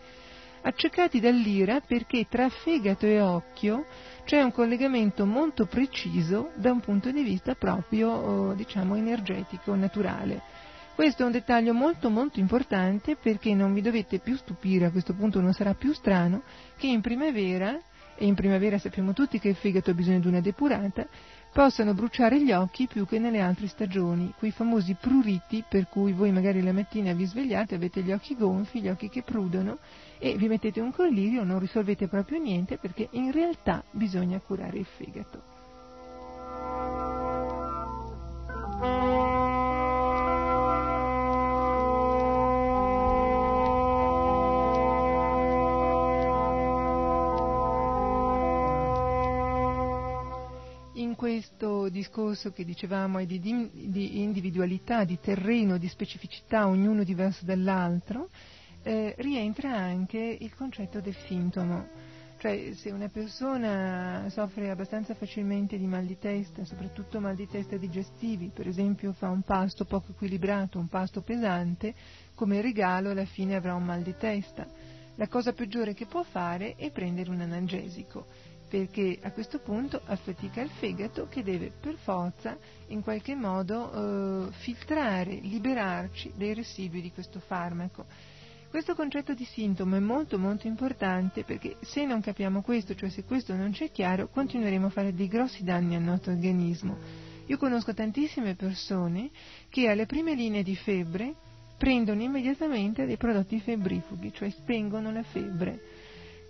Accecati 0.64 1.20
dall'ira 1.20 1.82
perché 1.82 2.26
tra 2.28 2.50
fegato 2.50 3.06
e 3.06 3.22
occhio 3.22 3.86
c'è 4.24 4.42
un 4.42 4.52
collegamento 4.52 5.28
molto 5.28 5.68
preciso 5.68 6.50
da 6.56 6.72
un 6.72 6.80
punto 6.80 7.12
di 7.12 7.22
vista 7.22 7.54
proprio, 7.54 8.10
oh, 8.10 8.54
diciamo, 8.56 8.96
energetico, 8.96 9.76
naturale. 9.76 10.42
Questo 10.96 11.24
è 11.24 11.26
un 11.26 11.34
dettaglio 11.34 11.74
molto 11.74 12.10
molto 12.10 12.40
importante 12.40 13.18
perché 13.18 13.54
non 13.54 13.74
vi 13.74 13.82
dovete 13.82 14.20
più 14.20 14.38
stupire, 14.38 14.86
a 14.86 14.92
questo 14.92 15.14
punto 15.14 15.42
non 15.42 15.52
sarà 15.52 15.74
più 15.74 15.92
strano, 15.92 16.44
che 16.78 16.88
in 16.88 17.02
primavera, 17.02 17.78
e 18.16 18.26
in 18.26 18.34
primavera 18.34 18.78
sappiamo 18.78 19.12
tutti 19.12 19.38
che 19.38 19.50
il 19.50 19.56
fegato 19.56 19.92
ha 19.92 19.94
bisogno 19.94 20.22
di 20.22 20.28
una 20.28 20.40
depurata, 20.40 21.06
possano 21.52 21.94
bruciare 21.94 22.42
gli 22.42 22.54
occhi 22.54 22.88
più 22.88 23.06
che 23.06 23.20
nelle 23.20 23.42
altre 23.42 23.68
stagioni, 23.68 24.34
quei 24.38 24.52
famosi 24.52 24.96
pruriti 24.98 25.66
per 25.68 25.90
cui 25.90 26.14
voi 26.14 26.32
magari 26.32 26.64
la 26.64 26.72
mattina 26.72 27.12
vi 27.12 27.26
svegliate, 27.26 27.76
avete 27.76 28.02
gli 28.02 28.14
occhi 28.14 28.34
gonfi, 28.38 28.80
gli 28.80 28.88
occhi 28.88 29.10
che 29.10 29.22
prudono 29.22 29.80
e 30.18 30.38
vi 30.38 30.48
mettete 30.48 30.80
un 30.80 30.94
collirio, 30.94 31.44
non 31.44 31.60
risolvete 31.60 32.08
proprio 32.08 32.40
niente 32.40 32.78
perché 32.78 33.10
in 33.12 33.34
realtà 33.34 33.84
bisogna 33.92 34.40
curare 34.40 34.78
il 34.78 34.86
fegato. 34.86 35.55
Discorso 52.06 52.52
che 52.52 52.64
dicevamo 52.64 53.18
è 53.18 53.26
di, 53.26 53.40
di, 53.40 54.22
individualità, 54.22 55.04
di 55.04 55.20
terreno, 55.20 55.78
di 55.78 55.88
specificità, 55.88 56.68
ognuno 56.68 57.04
diverso 57.04 57.46
dall'altro, 57.46 58.30
eh, 58.84 59.16
rientra 59.18 59.76
anche 59.76 60.38
il 60.40 60.54
concetto 60.54 61.02
del 61.02 61.16
sintomo. 61.26 62.14
Cioè 62.38 62.74
se 62.76 62.92
una 62.92 63.08
persona 63.08 64.28
soffre 64.30 64.70
abbastanza 64.70 65.16
facilmente 65.16 65.78
di 65.80 65.88
mal 65.88 66.06
di 66.06 66.20
testa, 66.20 66.64
soprattutto 66.64 67.20
mal 67.20 67.34
di 67.34 67.48
testa 67.48 67.76
digestivi, 67.76 68.52
per 68.54 68.68
esempio 68.68 69.14
fa 69.14 69.30
un 69.30 69.42
pasto 69.42 69.86
poco 69.86 70.12
equilibrato, 70.12 70.78
un 70.78 70.88
pasto 70.88 71.22
pesante, 71.22 71.96
come 72.36 72.62
regalo 72.62 73.10
alla 73.10 73.26
fine 73.26 73.56
avrà 73.56 73.74
un 73.74 73.84
mal 73.84 74.04
di 74.04 74.16
testa. 74.16 74.68
La 75.16 75.28
cosa 75.28 75.54
peggiore 75.54 75.96
che 75.96 76.06
può 76.06 76.22
fare 76.24 76.76
è 76.76 76.92
prendere 76.92 77.32
un 77.32 77.40
analgesico 77.40 78.28
perché 78.68 79.20
a 79.22 79.32
questo 79.32 79.60
punto 79.60 80.02
affatica 80.06 80.62
il 80.62 80.70
fegato 80.70 81.28
che 81.30 81.44
deve 81.44 81.72
per 81.80 81.96
forza 81.96 82.58
in 82.88 83.02
qualche 83.02 83.36
modo 83.36 84.48
eh, 84.48 84.52
filtrare, 84.52 85.36
liberarci 85.36 86.34
dei 86.36 86.54
residui 86.54 87.02
di 87.02 87.12
questo 87.12 87.40
farmaco. 87.40 88.06
Questo 88.70 88.96
concetto 88.96 89.34
di 89.34 89.46
sintomo 89.46 89.96
è 89.96 90.00
molto 90.00 90.38
molto 90.38 90.68
importante 90.68 91.44
perché 91.44 91.78
se 91.82 92.06
non 92.06 92.20
capiamo 92.22 92.62
questo, 92.62 92.94
cioè 92.96 93.10
se 93.10 93.24
questo 93.24 93.56
non 93.56 93.72
ci 93.74 93.86
è 93.86 93.92
chiaro, 93.92 94.28
continueremo 94.28 94.88
a 94.88 94.90
fare 94.90 95.14
dei 95.14 95.28
grossi 95.28 95.64
danni 95.64 95.96
al 95.96 96.02
nostro 96.02 96.34
organismo. 96.34 96.98
Io 97.46 97.58
conosco 97.58 97.94
tantissime 97.94 98.56
persone 98.56 99.30
che 99.70 99.88
alle 99.88 100.06
prime 100.08 100.34
linee 100.34 100.64
di 100.64 100.76
febbre 100.76 101.34
prendono 101.78 102.22
immediatamente 102.22 103.06
dei 103.06 103.18
prodotti 103.18 103.60
febbrifughi, 103.60 104.34
cioè 104.34 104.50
spengono 104.50 105.12
la 105.12 105.24
febbre 105.24 105.80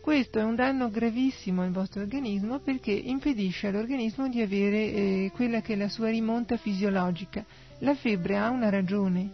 questo 0.05 0.37
è 0.37 0.43
un 0.43 0.53
danno 0.53 0.91
gravissimo 0.91 1.63
al 1.63 1.71
vostro 1.71 2.03
organismo 2.03 2.59
perché 2.59 2.91
impedisce 2.91 3.69
all'organismo 3.69 4.29
di 4.29 4.39
avere 4.39 4.77
eh, 4.77 5.31
quella 5.33 5.61
che 5.61 5.73
è 5.73 5.75
la 5.75 5.89
sua 5.89 6.09
rimonta 6.09 6.57
fisiologica. 6.57 7.43
La 7.79 7.95
febbre 7.95 8.37
ha 8.37 8.51
una 8.51 8.69
ragione, 8.69 9.27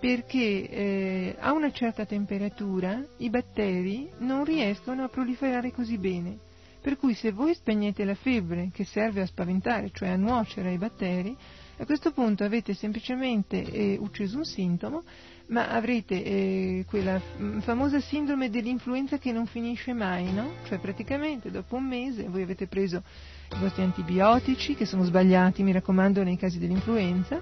perché 0.00 0.68
eh, 0.68 1.36
a 1.38 1.52
una 1.52 1.70
certa 1.70 2.04
temperatura 2.04 3.00
i 3.18 3.30
batteri 3.30 4.10
non 4.18 4.44
riescono 4.44 5.04
a 5.04 5.08
proliferare 5.08 5.70
così 5.70 5.98
bene. 5.98 6.36
Per 6.80 6.96
cui 6.96 7.14
se 7.14 7.30
voi 7.30 7.54
spegnete 7.54 8.04
la 8.04 8.16
febbre, 8.16 8.70
che 8.72 8.84
serve 8.84 9.20
a 9.20 9.26
spaventare, 9.26 9.90
cioè 9.92 10.08
a 10.08 10.16
nuocere 10.16 10.70
ai 10.70 10.78
batteri, 10.78 11.36
a 11.76 11.84
questo 11.84 12.10
punto 12.10 12.42
avete 12.42 12.74
semplicemente 12.74 13.62
eh, 13.62 13.96
ucciso 14.00 14.38
un 14.38 14.44
sintomo 14.44 15.04
ma 15.48 15.70
avrete 15.70 16.22
eh, 16.22 16.84
quella 16.86 17.20
famosa 17.60 18.00
sindrome 18.00 18.50
dell'influenza 18.50 19.18
che 19.18 19.32
non 19.32 19.46
finisce 19.46 19.92
mai, 19.92 20.32
no? 20.32 20.52
Cioè 20.66 20.78
praticamente 20.78 21.50
dopo 21.50 21.76
un 21.76 21.86
mese 21.86 22.28
voi 22.28 22.42
avete 22.42 22.66
preso 22.66 23.02
i 23.50 23.58
vostri 23.60 23.82
antibiotici 23.82 24.74
che 24.74 24.84
sono 24.84 25.04
sbagliati, 25.04 25.62
mi 25.62 25.72
raccomando, 25.72 26.22
nei 26.22 26.36
casi 26.36 26.58
dell'influenza, 26.58 27.40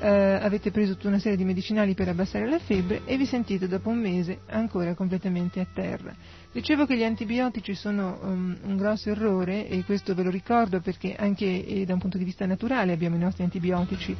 eh, 0.00 0.08
avete 0.08 0.70
preso 0.70 0.94
tutta 0.94 1.08
una 1.08 1.18
serie 1.18 1.36
di 1.36 1.44
medicinali 1.44 1.94
per 1.94 2.08
abbassare 2.08 2.48
la 2.48 2.60
febbre 2.60 3.02
e 3.04 3.16
vi 3.16 3.26
sentite 3.26 3.66
dopo 3.66 3.88
un 3.88 3.98
mese 3.98 4.40
ancora 4.46 4.94
completamente 4.94 5.58
a 5.58 5.66
terra. 5.72 6.14
Dicevo 6.52 6.86
che 6.86 6.96
gli 6.96 7.02
antibiotici 7.02 7.74
sono 7.74 8.18
um, 8.22 8.56
un 8.62 8.76
grosso 8.76 9.10
errore 9.10 9.68
e 9.68 9.82
questo 9.84 10.14
ve 10.14 10.22
lo 10.22 10.30
ricordo 10.30 10.80
perché 10.80 11.16
anche 11.16 11.66
eh, 11.66 11.84
da 11.84 11.92
un 11.94 11.98
punto 11.98 12.18
di 12.18 12.24
vista 12.24 12.46
naturale 12.46 12.92
abbiamo 12.92 13.16
i 13.16 13.20
nostri 13.20 13.42
antibiotici 13.42 14.16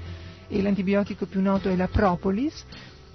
e 0.49 0.63
l'antibiotico 0.63 1.27
più 1.27 1.41
noto 1.41 1.69
è 1.69 1.77
la 1.77 1.89
propolis, 1.89 2.65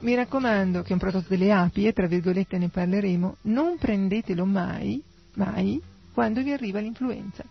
mi 0.04 0.16
raccomando, 0.16 0.82
che 0.82 0.90
è 0.90 0.94
un 0.94 1.00
prodotto 1.00 1.30
delle 1.30 1.52
api, 1.52 1.88
e 1.88 1.94
tra 1.94 2.08
virgolette 2.08 2.58
ne 2.58 2.68
parleremo, 2.68 3.38
non 3.44 3.78
prendetelo 3.78 4.46
mai, 4.46 5.02
mai, 5.36 5.82
quando 6.14 6.44
vi 6.44 6.52
arriva 6.52 6.80
l'influenza, 6.80 7.44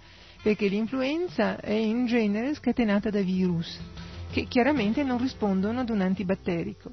perché 0.43 0.69
l'influenza 0.69 1.59
è 1.59 1.73
in 1.73 2.07
genere 2.07 2.55
scatenata 2.55 3.11
da 3.11 3.23
virus, 3.23 3.79
che 4.31 4.45
chiaramente 4.45 5.03
non 5.03 5.19
rispondono 5.19 5.81
ad 5.81 5.89
un 5.89 6.03
antibatterico. 6.03 6.93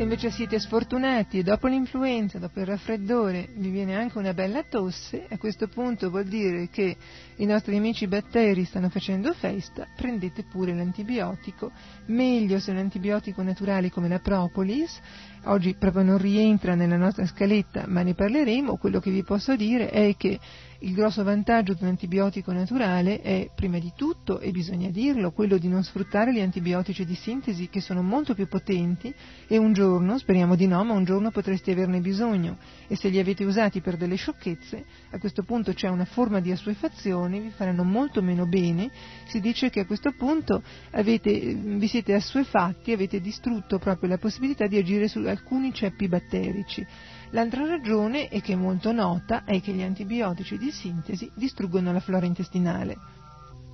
Se 0.00 0.06
invece 0.06 0.30
siete 0.30 0.58
sfortunati 0.58 1.40
e 1.40 1.42
dopo 1.42 1.66
l'influenza, 1.66 2.38
dopo 2.38 2.58
il 2.60 2.64
raffreddore, 2.64 3.50
vi 3.54 3.68
viene 3.68 3.94
anche 3.94 4.16
una 4.16 4.32
bella 4.32 4.62
tosse, 4.62 5.26
a 5.28 5.36
questo 5.36 5.68
punto 5.68 6.08
vuol 6.08 6.24
dire 6.24 6.70
che 6.70 6.96
i 7.36 7.44
nostri 7.44 7.76
amici 7.76 8.06
batteri 8.06 8.64
stanno 8.64 8.88
facendo 8.88 9.34
festa, 9.34 9.86
prendete 9.94 10.44
pure 10.44 10.72
l'antibiotico, 10.74 11.70
meglio 12.06 12.58
se 12.60 12.70
un 12.70 12.78
antibiotico 12.78 13.42
naturale 13.42 13.90
come 13.90 14.08
la 14.08 14.20
propolis, 14.20 14.98
oggi 15.44 15.74
proprio 15.74 16.02
non 16.02 16.18
rientra 16.18 16.74
nella 16.74 16.96
nostra 16.96 17.26
scaletta, 17.26 17.84
ma 17.86 18.02
ne 18.02 18.14
parleremo, 18.14 18.76
quello 18.76 19.00
che 19.00 19.10
vi 19.10 19.22
posso 19.22 19.56
dire 19.56 19.90
è 19.90 20.14
che 20.16 20.38
il 20.82 20.94
grosso 20.94 21.22
vantaggio 21.22 21.74
di 21.74 21.82
un 21.82 21.88
antibiotico 21.88 22.52
naturale 22.52 23.20
è, 23.20 23.50
prima 23.54 23.78
di 23.78 23.92
tutto, 23.94 24.40
e 24.40 24.50
bisogna 24.50 24.88
dirlo, 24.88 25.30
quello 25.30 25.58
di 25.58 25.68
non 25.68 25.82
sfruttare 25.82 26.32
gli 26.32 26.40
antibiotici 26.40 27.04
di 27.04 27.14
sintesi 27.14 27.68
che 27.68 27.80
sono 27.80 28.02
molto 28.02 28.34
più 28.34 28.48
potenti 28.48 29.12
e 29.46 29.58
un 29.58 29.74
giorno, 29.74 30.16
speriamo 30.16 30.56
di 30.56 30.66
no, 30.66 30.82
ma 30.84 30.94
un 30.94 31.04
giorno 31.04 31.30
potreste 31.30 31.72
averne 31.72 32.00
bisogno. 32.00 32.56
E 32.86 32.96
se 32.96 33.08
li 33.08 33.18
avete 33.18 33.44
usati 33.44 33.80
per 33.80 33.96
delle 33.96 34.16
sciocchezze, 34.16 34.84
a 35.10 35.18
questo 35.18 35.42
punto 35.42 35.74
c'è 35.74 35.88
una 35.88 36.06
forma 36.06 36.40
di 36.40 36.50
assuefazione, 36.50 37.40
vi 37.40 37.50
faranno 37.50 37.84
molto 37.84 38.22
meno 38.22 38.46
bene, 38.46 38.90
si 39.26 39.40
dice 39.40 39.68
che 39.68 39.80
a 39.80 39.86
questo 39.86 40.12
punto 40.12 40.62
avete, 40.92 41.54
vi 41.54 41.86
siete 41.88 42.14
assuefatti, 42.14 42.92
avete 42.92 43.20
distrutto 43.20 43.78
proprio 43.78 44.08
la 44.08 44.18
possibilità 44.18 44.66
di 44.66 44.78
agire 44.78 45.08
su 45.08 45.20
alcuni 45.30 45.72
ceppi 45.72 46.08
batterici. 46.08 46.86
L'altra 47.30 47.64
ragione, 47.64 48.28
e 48.28 48.40
che 48.40 48.54
è 48.54 48.56
molto 48.56 48.92
nota, 48.92 49.44
è 49.44 49.60
che 49.60 49.72
gli 49.72 49.82
antibiotici 49.82 50.58
di 50.58 50.70
sintesi 50.70 51.30
distruggono 51.34 51.92
la 51.92 52.00
flora 52.00 52.26
intestinale. 52.26 52.96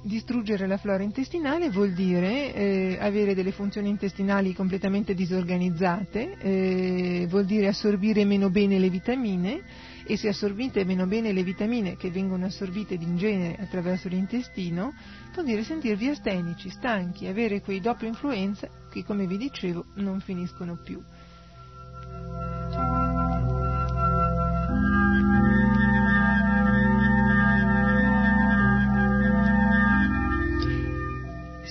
Distruggere 0.03 0.67
la 0.67 0.77
flora 0.77 1.03
intestinale 1.03 1.71
vuol 1.71 1.93
dire 1.93 2.55
eh, 2.55 2.99
avere 3.01 3.35
delle 3.35 3.51
funzioni 3.51 3.89
intestinali 3.89 4.55
completamente 4.55 5.15
disorganizzate, 5.15 6.37
eh, 6.39 7.27
vuol 7.29 7.45
dire 7.45 7.69
assorbire 7.69 8.25
meno 8.25 8.51
bene 8.51 8.79
le 8.79 8.91
vitamine 8.91 9.63
e 10.07 10.17
se 10.17 10.29
assorbite 10.29 10.85
meno 10.85 11.07
bene 11.07 11.33
le 11.33 11.43
vitamine 11.43 11.97
che 11.97 12.11
vengono 12.11 12.45
assorbite 12.45 12.95
in 12.95 13.17
genere 13.17 13.61
attraverso 13.61 14.09
l'intestino, 14.09 14.95
vuol 15.35 15.47
dire 15.47 15.65
sentirvi 15.65 16.09
astenici, 16.09 16.71
stanchi, 16.71 17.27
avere 17.27 17.61
quei 17.61 17.81
doppio 17.81 18.07
influenza 18.07 18.69
che 18.89 19.03
come 19.03 19.27
vi 19.27 19.39
dicevo 19.39 19.87
non 19.97 20.21
finiscono 20.21 20.79
più. 20.85 21.03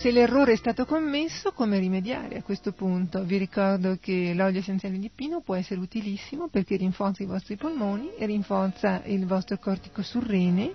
Se 0.06 0.12
l'errore 0.12 0.52
è 0.52 0.56
stato 0.56 0.86
commesso, 0.86 1.52
come 1.54 1.80
rimediare 1.80 2.38
a 2.38 2.44
questo 2.44 2.74
punto? 2.74 3.24
Vi 3.24 3.38
ricordo 3.38 3.98
che 4.00 4.36
l'olio 4.36 4.60
essenziale 4.60 5.00
di 5.00 5.10
pino 5.10 5.42
può 5.42 5.56
essere 5.56 5.80
utilissimo 5.80 6.48
perché 6.48 6.76
rinforza 6.76 7.24
i 7.24 7.26
vostri 7.26 7.56
polmoni 7.56 8.14
e 8.16 8.28
rinforza 8.28 9.02
il 9.06 9.26
vostro 9.26 9.58
cortico 9.58 10.04
surrene 10.04 10.74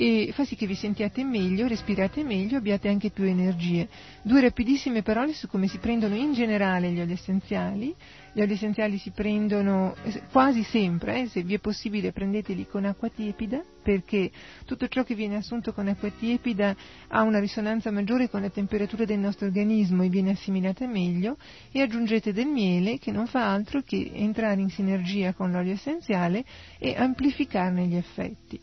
e 0.00 0.30
fa 0.32 0.44
sì 0.44 0.54
che 0.54 0.68
vi 0.68 0.76
sentiate 0.76 1.24
meglio, 1.24 1.66
respirate 1.66 2.22
meglio, 2.22 2.58
abbiate 2.58 2.88
anche 2.88 3.10
più 3.10 3.24
energie. 3.24 3.88
Due 4.22 4.40
rapidissime 4.40 5.02
parole 5.02 5.32
su 5.32 5.48
come 5.48 5.66
si 5.66 5.78
prendono 5.78 6.14
in 6.14 6.34
generale 6.34 6.92
gli 6.92 7.00
oli 7.00 7.14
essenziali. 7.14 7.92
Gli 8.32 8.40
oli 8.40 8.52
essenziali 8.52 8.96
si 8.98 9.10
prendono 9.10 9.96
eh, 10.04 10.22
quasi 10.30 10.62
sempre, 10.62 11.22
eh, 11.22 11.26
se 11.26 11.42
vi 11.42 11.54
è 11.54 11.58
possibile 11.58 12.12
prendeteli 12.12 12.68
con 12.68 12.84
acqua 12.84 13.08
tiepida, 13.08 13.60
perché 13.82 14.30
tutto 14.64 14.86
ciò 14.86 15.02
che 15.02 15.16
viene 15.16 15.34
assunto 15.34 15.72
con 15.72 15.88
acqua 15.88 16.10
tiepida 16.10 16.76
ha 17.08 17.22
una 17.22 17.40
risonanza 17.40 17.90
maggiore 17.90 18.30
con 18.30 18.42
la 18.42 18.50
temperatura 18.50 19.04
del 19.04 19.18
nostro 19.18 19.46
organismo 19.46 20.04
e 20.04 20.08
viene 20.08 20.30
assimilata 20.30 20.86
meglio, 20.86 21.38
e 21.72 21.80
aggiungete 21.80 22.32
del 22.32 22.46
miele 22.46 22.98
che 22.98 23.10
non 23.10 23.26
fa 23.26 23.50
altro 23.50 23.82
che 23.82 24.12
entrare 24.14 24.60
in 24.60 24.70
sinergia 24.70 25.32
con 25.32 25.50
l'olio 25.50 25.72
essenziale 25.72 26.44
e 26.78 26.94
amplificarne 26.96 27.84
gli 27.86 27.96
effetti. 27.96 28.60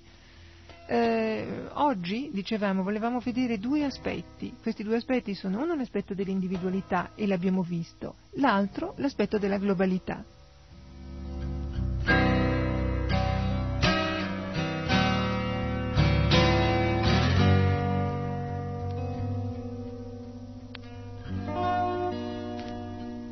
Eh, 0.87 1.67
oggi, 1.73 2.29
dicevamo, 2.31 2.83
volevamo 2.83 3.19
vedere 3.19 3.57
due 3.57 3.83
aspetti. 3.83 4.55
Questi 4.61 4.83
due 4.83 4.97
aspetti 4.97 5.33
sono 5.33 5.63
uno 5.63 5.75
l'aspetto 5.75 6.13
dell'individualità 6.13 7.11
e 7.15 7.25
l'abbiamo 7.25 7.63
visto, 7.63 8.15
l'altro 8.33 8.93
l'aspetto 8.97 9.39
della 9.39 9.57
globalità. 9.57 10.23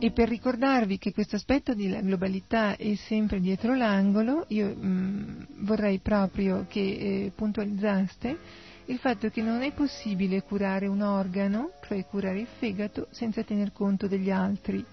E 0.03 0.11
per 0.11 0.27
ricordarvi 0.27 0.97
che 0.97 1.13
questo 1.13 1.37
aspetto 1.37 1.73
della 1.73 2.01
globalità 2.01 2.75
è 2.75 2.93
sempre 2.95 3.39
dietro 3.39 3.73
l'angolo, 3.73 4.43
io 4.49 4.75
mh, 4.75 4.85
mm, 4.85 5.41
vorrei 5.59 5.99
proprio 5.99 6.65
che 6.67 6.81
eh, 6.81 7.31
puntualizzaste 7.33 8.37
il 8.87 8.97
fatto 8.97 9.29
che 9.29 9.41
non 9.41 9.61
è 9.61 9.71
possibile 9.71 10.43
curare 10.43 10.87
un 10.87 10.99
organo, 10.99 11.71
cioè 11.87 12.05
curare 12.05 12.41
il 12.41 12.47
fegato, 12.57 13.07
senza 13.11 13.43
tener 13.43 13.71
conto 13.71 14.09
degli 14.09 14.29
altri. 14.29 14.83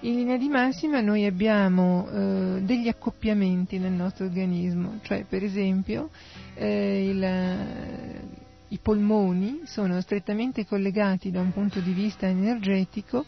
In 0.00 0.14
linea 0.14 0.36
di 0.36 0.48
massima 0.48 1.00
noi 1.00 1.24
abbiamo 1.24 2.06
eh, 2.10 2.60
degli 2.60 2.88
accoppiamenti 2.88 3.78
nel 3.78 3.92
nostro 3.92 4.26
organismo, 4.26 4.98
cioè 5.04 5.24
per 5.26 5.42
esempio 5.42 6.10
eh, 6.52 7.08
il, 7.08 8.28
i 8.68 8.78
polmoni 8.78 9.62
sono 9.64 9.98
strettamente 10.02 10.66
collegati 10.66 11.30
da 11.30 11.40
un 11.40 11.50
punto 11.50 11.80
di 11.80 11.92
vista 11.92 12.26
energetico 12.26 13.24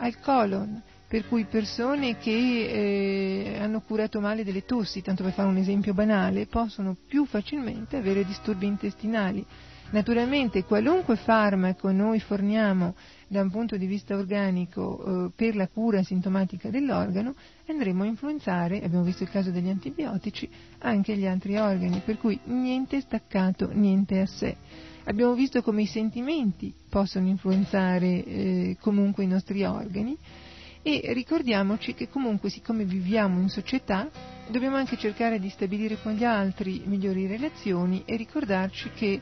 al 0.00 0.18
colon, 0.20 0.82
per 1.06 1.26
cui 1.26 1.44
persone 1.44 2.18
che 2.18 2.30
eh, 2.30 3.58
hanno 3.58 3.80
curato 3.80 4.20
male 4.20 4.44
delle 4.44 4.64
tossi, 4.64 5.02
tanto 5.02 5.22
per 5.22 5.32
fare 5.32 5.48
un 5.48 5.56
esempio 5.56 5.94
banale, 5.94 6.46
possono 6.46 6.96
più 7.06 7.24
facilmente 7.26 7.96
avere 7.96 8.24
disturbi 8.24 8.66
intestinali. 8.66 9.44
Naturalmente 9.92 10.62
qualunque 10.62 11.16
farmaco 11.16 11.90
noi 11.90 12.20
forniamo 12.20 12.94
da 13.26 13.42
un 13.42 13.50
punto 13.50 13.76
di 13.76 13.86
vista 13.86 14.14
organico 14.16 15.26
eh, 15.26 15.30
per 15.34 15.56
la 15.56 15.66
cura 15.66 16.04
sintomatica 16.04 16.70
dell'organo 16.70 17.34
andremo 17.66 18.04
a 18.04 18.06
influenzare, 18.06 18.82
abbiamo 18.82 19.02
visto 19.02 19.24
il 19.24 19.30
caso 19.30 19.50
degli 19.50 19.68
antibiotici, 19.68 20.48
anche 20.78 21.16
gli 21.16 21.26
altri 21.26 21.56
organi, 21.56 22.02
per 22.04 22.18
cui 22.18 22.38
niente 22.44 23.00
staccato, 23.00 23.70
niente 23.72 24.20
a 24.20 24.26
sé. 24.26 24.56
Abbiamo 25.04 25.34
visto 25.34 25.60
come 25.60 25.82
i 25.82 25.86
sentimenti 25.86 26.72
possono 26.88 27.26
influenzare 27.26 28.24
eh, 28.24 28.76
comunque 28.80 29.24
i 29.24 29.28
nostri 29.28 29.64
organi 29.64 30.16
e 30.82 31.12
ricordiamoci 31.12 31.94
che 31.94 32.08
comunque 32.08 32.48
siccome 32.48 32.84
viviamo 32.84 33.40
in 33.40 33.48
società 33.48 34.08
dobbiamo 34.48 34.76
anche 34.76 34.96
cercare 34.96 35.40
di 35.40 35.48
stabilire 35.48 36.00
con 36.00 36.12
gli 36.12 36.24
altri 36.24 36.82
migliori 36.86 37.26
relazioni 37.26 38.02
e 38.06 38.16
ricordarci 38.16 38.90
che 38.90 39.20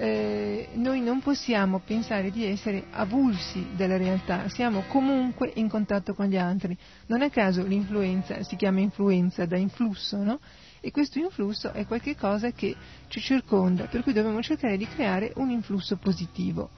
eh, 0.00 0.68
noi 0.76 1.02
non 1.02 1.20
possiamo 1.20 1.82
pensare 1.84 2.30
di 2.30 2.46
essere 2.46 2.84
avulsi 2.92 3.66
dalla 3.76 3.98
realtà, 3.98 4.48
siamo 4.48 4.84
comunque 4.88 5.52
in 5.56 5.68
contatto 5.68 6.14
con 6.14 6.24
gli 6.24 6.38
altri. 6.38 6.74
Non 7.08 7.20
a 7.20 7.28
caso 7.28 7.62
l'influenza 7.62 8.42
si 8.42 8.56
chiama 8.56 8.80
influenza 8.80 9.44
da 9.44 9.58
influsso, 9.58 10.16
no? 10.16 10.40
e 10.80 10.90
questo 10.90 11.18
influsso 11.18 11.72
è 11.72 11.84
qualcosa 11.84 12.50
che 12.52 12.74
ci 13.08 13.20
circonda, 13.20 13.84
per 13.84 14.02
cui 14.02 14.14
dobbiamo 14.14 14.40
cercare 14.40 14.78
di 14.78 14.86
creare 14.86 15.32
un 15.36 15.50
influsso 15.50 15.96
positivo. 15.96 16.70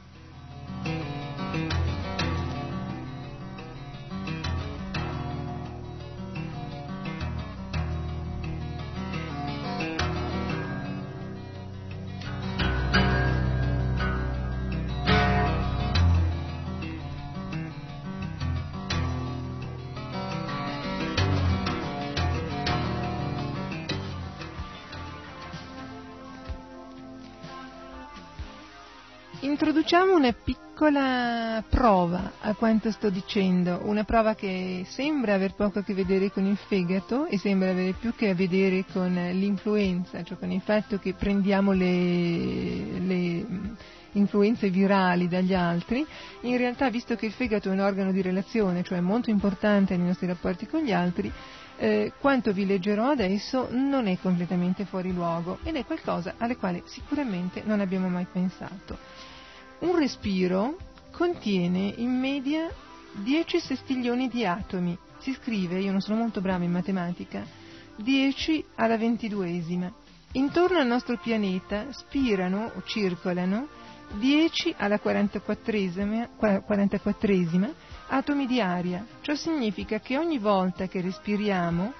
Introduciamo 29.92 30.26
una 30.26 30.33
piccola 30.33 31.62
prova 31.68 32.33
a 32.40 32.55
quanto 32.55 32.90
sto 32.90 33.11
dicendo, 33.11 33.83
una 33.83 34.05
prova 34.05 34.35
che 34.35 34.87
sembra 34.88 35.35
aver 35.35 35.52
poco 35.52 35.81
a 35.81 35.83
che 35.83 35.92
vedere 35.92 36.31
con 36.31 36.46
il 36.46 36.57
fegato 36.57 37.26
e 37.26 37.37
sembra 37.37 37.72
avere 37.72 37.92
più 37.92 38.14
che 38.14 38.31
a 38.31 38.35
vedere 38.35 38.87
con 38.90 39.12
l'influenza, 39.12 40.22
cioè 40.22 40.38
con 40.38 40.50
il 40.50 40.62
fatto 40.62 40.98
che 40.98 41.12
prendiamo 41.12 41.72
le, 41.72 43.00
le 43.00 43.46
influenze 44.12 44.70
virali 44.70 45.28
dagli 45.28 45.52
altri, 45.52 46.07
in 46.40 46.57
realtà 46.57 46.88
visto 46.88 47.14
che 47.14 47.26
il 47.26 47.33
fegato 47.33 47.68
è 47.68 47.72
un 47.72 47.81
organo 47.81 48.12
di 48.12 48.22
relazione, 48.22 48.83
cioè 48.83 49.00
molto 49.00 49.28
importante 49.28 49.94
nei 49.94 50.07
nostri 50.07 50.26
rapporti 50.26 50.66
con 50.66 50.81
gli 50.81 50.92
altri, 50.92 51.31
eh, 51.76 52.12
quanto 52.18 52.55
vi 52.55 52.64
leggerò 52.64 53.11
adesso 53.11 53.68
non 53.70 54.07
è 54.07 54.16
completamente 54.22 54.87
fuori 54.87 55.12
luogo 55.12 55.59
ed 55.62 55.76
è 55.76 55.85
qualcosa 55.85 56.37
alle 56.38 56.57
quale 56.57 56.81
sicuramente 56.87 57.61
non 57.62 57.81
abbiamo 57.81 58.09
mai 58.09 58.26
pensato. 58.33 59.32
Un 59.83 59.97
respiro 59.97 60.77
contiene 61.11 61.92
in 61.97 62.16
media 62.16 62.71
10 63.14 63.59
sestiglioni 63.59 64.29
di 64.29 64.47
atomi. 64.47 64.97
Si 65.18 65.33
scrive, 65.33 65.81
io 65.81 65.90
non 65.90 66.01
sono 66.01 66.18
molto 66.18 66.40
brava 66.40 66.62
in 66.62 66.71
matematica, 66.71 67.45
10 67.97 68.64
alla 68.77 68.97
ventiduesima. 68.97 69.92
Intorno 70.35 70.79
al 70.79 70.87
nostro 70.87 71.18
pianeta 71.18 71.87
spirano 71.90 72.71
o 72.77 72.83
circolano 72.85 73.66
10 74.21 74.77
alla 74.79 75.01
44esima, 75.03 76.29
44esima 76.40 77.68
atomi 78.07 78.47
di 78.47 78.61
aria. 78.61 79.05
Ciò 79.21 79.35
significa 79.35 79.99
che 79.99 80.16
ogni 80.16 80.38
volta 80.38 80.87
che 80.87 81.01
respiriamo 81.01 81.92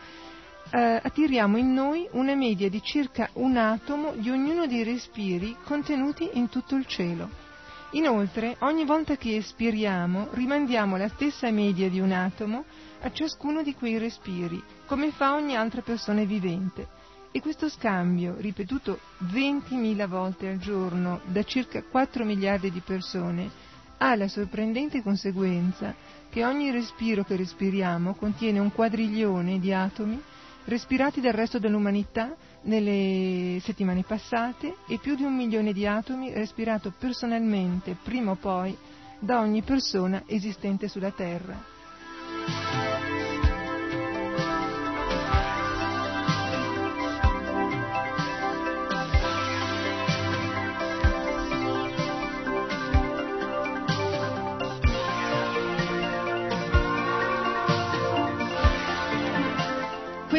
eh, 0.71 1.01
attiriamo 1.03 1.57
in 1.57 1.75
noi 1.75 2.07
una 2.12 2.37
media 2.37 2.71
di 2.71 2.81
circa 2.81 3.29
un 3.35 3.57
atomo 3.57 4.12
di 4.14 4.31
ognuno 4.31 4.68
dei 4.68 4.85
respiri 4.85 5.57
contenuti 5.64 6.31
in 6.35 6.49
tutto 6.49 6.77
il 6.77 6.87
cielo. 6.87 7.51
Inoltre, 7.94 8.57
ogni 8.61 8.87
volta 8.87 9.16
che 9.16 9.37
espiriamo, 9.37 10.28
rimandiamo 10.33 10.96
la 10.96 11.09
stessa 11.09 11.50
media 11.50 11.90
di 11.90 12.00
un 12.00 12.11
atomo 12.11 12.64
a 13.02 13.12
ciascuno 13.12 13.62
di 13.62 13.74
quei 13.74 13.98
respiri, 13.98 14.62
come 14.87 15.11
fa 15.11 15.35
ogni 15.35 15.57
altra 15.57 15.83
persona 15.83 16.24
vivente. 16.24 16.88
E 17.31 17.40
questo 17.42 17.68
scambio, 17.68 18.37
ripetuto 18.38 18.98
20.000 19.24 20.07
volte 20.09 20.48
al 20.48 20.57
giorno 20.57 21.20
da 21.26 21.42
circa 21.42 21.83
4 21.83 22.24
miliardi 22.24 22.70
di 22.70 22.81
persone, 22.81 23.50
ha 23.98 24.16
la 24.16 24.28
sorprendente 24.28 25.02
conseguenza 25.02 25.94
che 26.31 26.46
ogni 26.46 26.70
respiro 26.70 27.24
che 27.24 27.37
respiriamo 27.37 28.14
contiene 28.14 28.59
un 28.59 28.72
quadriglione 28.72 29.59
di 29.59 29.70
atomi 29.70 30.18
respirati 30.64 31.20
dal 31.20 31.35
resto 31.35 31.59
dell'umanità 31.59 32.35
nelle 32.62 33.59
settimane 33.61 34.05
passate 34.05 34.77
e 34.87 34.98
più 34.98 35.14
di 35.14 35.25
un 35.25 35.35
milione 35.35 35.72
di 35.72 35.87
atomi 35.87 36.33
respirato 36.33 36.92
personalmente 36.96 37.96
prima 38.03 38.33
o 38.33 38.37
poi 38.37 38.77
da 39.18 39.40
ogni 39.40 39.62
persona 39.62 40.22
esistente 40.27 40.88
sulla 40.88 41.11
Terra. 41.11 41.71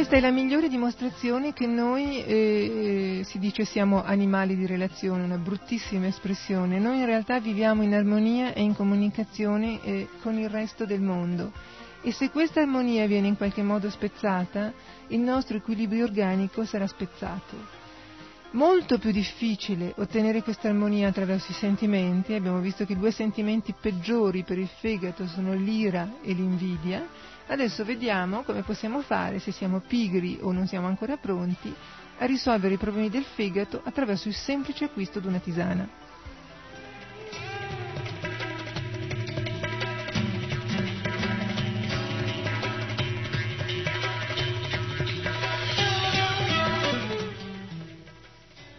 Questa 0.04 0.20
è 0.20 0.30
la 0.30 0.36
migliore 0.36 0.68
dimostrazione 0.68 1.54
che 1.54 1.66
noi, 1.66 2.22
eh, 2.26 3.22
si 3.24 3.40
dice, 3.40 3.64
siamo 3.64 4.04
animali 4.04 4.58
di 4.58 4.66
relazione, 4.66 5.24
una 5.24 5.38
bruttissima 5.38 6.08
espressione. 6.08 6.78
Noi 6.78 7.00
in 7.00 7.06
realtà 7.06 7.40
viviamo 7.40 7.84
in 7.84 7.94
armonia 7.94 8.54
e 8.54 8.64
in 8.64 8.76
comunicazione 8.76 9.82
eh, 9.82 10.10
con 10.22 10.38
il 10.38 10.50
resto 10.50 10.86
del 10.86 11.00
mondo. 11.00 11.54
E 12.02 12.12
se 12.12 12.32
questa 12.32 12.60
armonia 12.60 13.08
viene 13.08 13.28
in 13.28 13.38
qualche 13.38 13.64
modo 13.64 13.90
spezzata, 13.90 14.74
il 15.08 15.22
nostro 15.22 15.56
equilibrio 15.56 16.04
organico 16.04 16.66
sarà 16.66 16.86
spezzato. 16.86 17.56
Molto 18.52 19.00
più 19.00 19.12
difficile 19.12 19.94
ottenere 19.96 20.44
questa 20.44 20.68
armonia 20.68 21.08
attraverso 21.08 21.52
i 21.52 21.56
sentimenti, 21.56 22.34
abbiamo 22.34 22.60
visto 22.60 22.86
che 22.86 22.92
i 22.92 23.00
due 23.00 23.12
sentimenti 23.12 23.74
peggiori 23.80 24.44
per 24.44 24.58
il 24.58 24.70
fegato 24.82 25.26
sono 25.28 25.54
l'ira 25.54 26.16
e 26.22 26.34
l'invidia. 26.34 27.08
Adesso 27.48 27.84
vediamo 27.84 28.44
come 28.44 28.64
possiamo 28.64 29.02
fare, 29.02 29.40
se 29.40 29.52
siamo 29.52 29.80
pigri 29.80 30.40
o 30.42 30.52
non 30.52 30.66
siamo 30.68 30.88
ancora 30.88 31.18
pronti, 31.18 31.74
a 32.20 32.26
risolvere 32.26 32.76
i 32.76 32.78
problemi 32.78 33.10
del 33.10 33.24
fegato 33.26 33.82
attraverso 33.84 34.28
il 34.28 34.34
semplice 34.34 34.86
acquisto 34.86 35.20
di 35.20 35.28
una 35.28 35.40
tisana. 35.40 35.88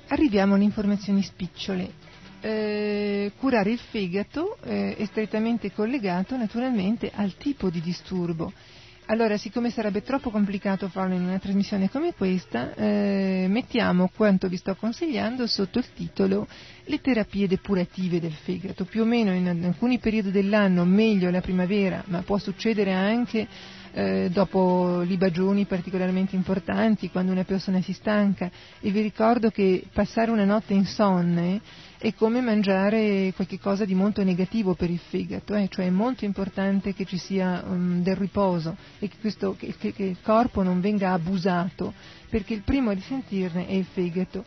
Arriviamo 0.09 0.55
alle 0.55 0.64
informazioni 0.64 1.22
spicciole. 1.22 2.03
Eh, 2.46 3.33
curare 3.38 3.70
il 3.70 3.78
fegato 3.78 4.59
eh, 4.64 4.96
è 4.96 5.04
strettamente 5.07 5.72
collegato 5.72 6.37
naturalmente 6.37 7.11
al 7.14 7.38
tipo 7.38 7.70
di 7.70 7.80
disturbo. 7.80 8.52
Allora, 9.07 9.38
siccome 9.38 9.70
sarebbe 9.70 10.02
troppo 10.02 10.28
complicato 10.28 10.88
farlo 10.88 11.14
in 11.14 11.22
una 11.22 11.38
trasmissione 11.38 11.88
come 11.88 12.12
questa, 12.12 12.74
eh, 12.74 13.46
mettiamo 13.48 14.11
quanto 14.14 14.48
vi 14.48 14.59
sto 14.59 14.74
consigliando 14.74 15.46
sotto 15.46 15.78
il 15.78 15.87
titolo 15.94 16.46
Le 16.85 17.00
terapie 17.00 17.48
depurative 17.48 18.20
del 18.20 18.33
fegato. 18.35 18.85
Più 18.85 19.00
o 19.00 19.07
meno 19.07 19.33
in, 19.33 19.64
alcuni 19.64 19.98
periodi 19.98 20.30
dell'anno, 20.30 20.85
meglio 20.85 21.30
la 21.30 21.40
primavera, 21.40 22.04
ma 22.09 22.20
può 22.20 22.37
succedere 22.37 22.92
anche 22.92 23.48
eh, 23.94 24.28
dopo 24.30 25.00
libagioni 25.02 25.64
particolarmente 25.66 26.35
importanti, 26.35 27.11
quando 27.11 27.33
una 27.33 27.44
persona 27.44 27.80
si 27.80 27.92
stanca. 27.92 28.50
E 28.80 28.90
vi 28.90 29.00
ricordo 29.00 29.50
che 29.50 29.85
passare 29.92 30.30
una 30.30 30.44
notte 30.44 30.74
insonne 30.74 31.61
è 31.98 32.12
come 32.12 32.42
mangiare 32.42 33.33
qualcosa 33.35 33.87
di 33.87 33.94
molto 33.94 34.22
negativo 34.22 34.74
per 34.74 34.90
il 34.90 34.98
fegato, 34.98 35.54
eh? 35.54 35.68
cioè 35.70 35.87
è 35.87 35.90
molto 35.90 36.26
importante 36.26 36.92
che 36.92 37.07
ci 37.07 37.16
sia 37.16 37.62
um, 37.64 38.02
del 38.02 38.16
riposo 38.16 38.76
e 38.98 39.09
che, 39.09 39.16
questo, 39.18 39.57
che, 39.57 39.74
che, 39.78 40.02
il 40.02 40.18
corpo 40.20 40.62
non 40.62 40.80
venga 40.80 41.12
abusato, 41.12 41.94
perché 42.28 42.52
il 42.52 42.62
primo 42.62 42.90
a 42.90 42.94
risentirne 42.94 43.66
è 43.66 43.72
il 43.72 43.87
fegato. 43.90 44.44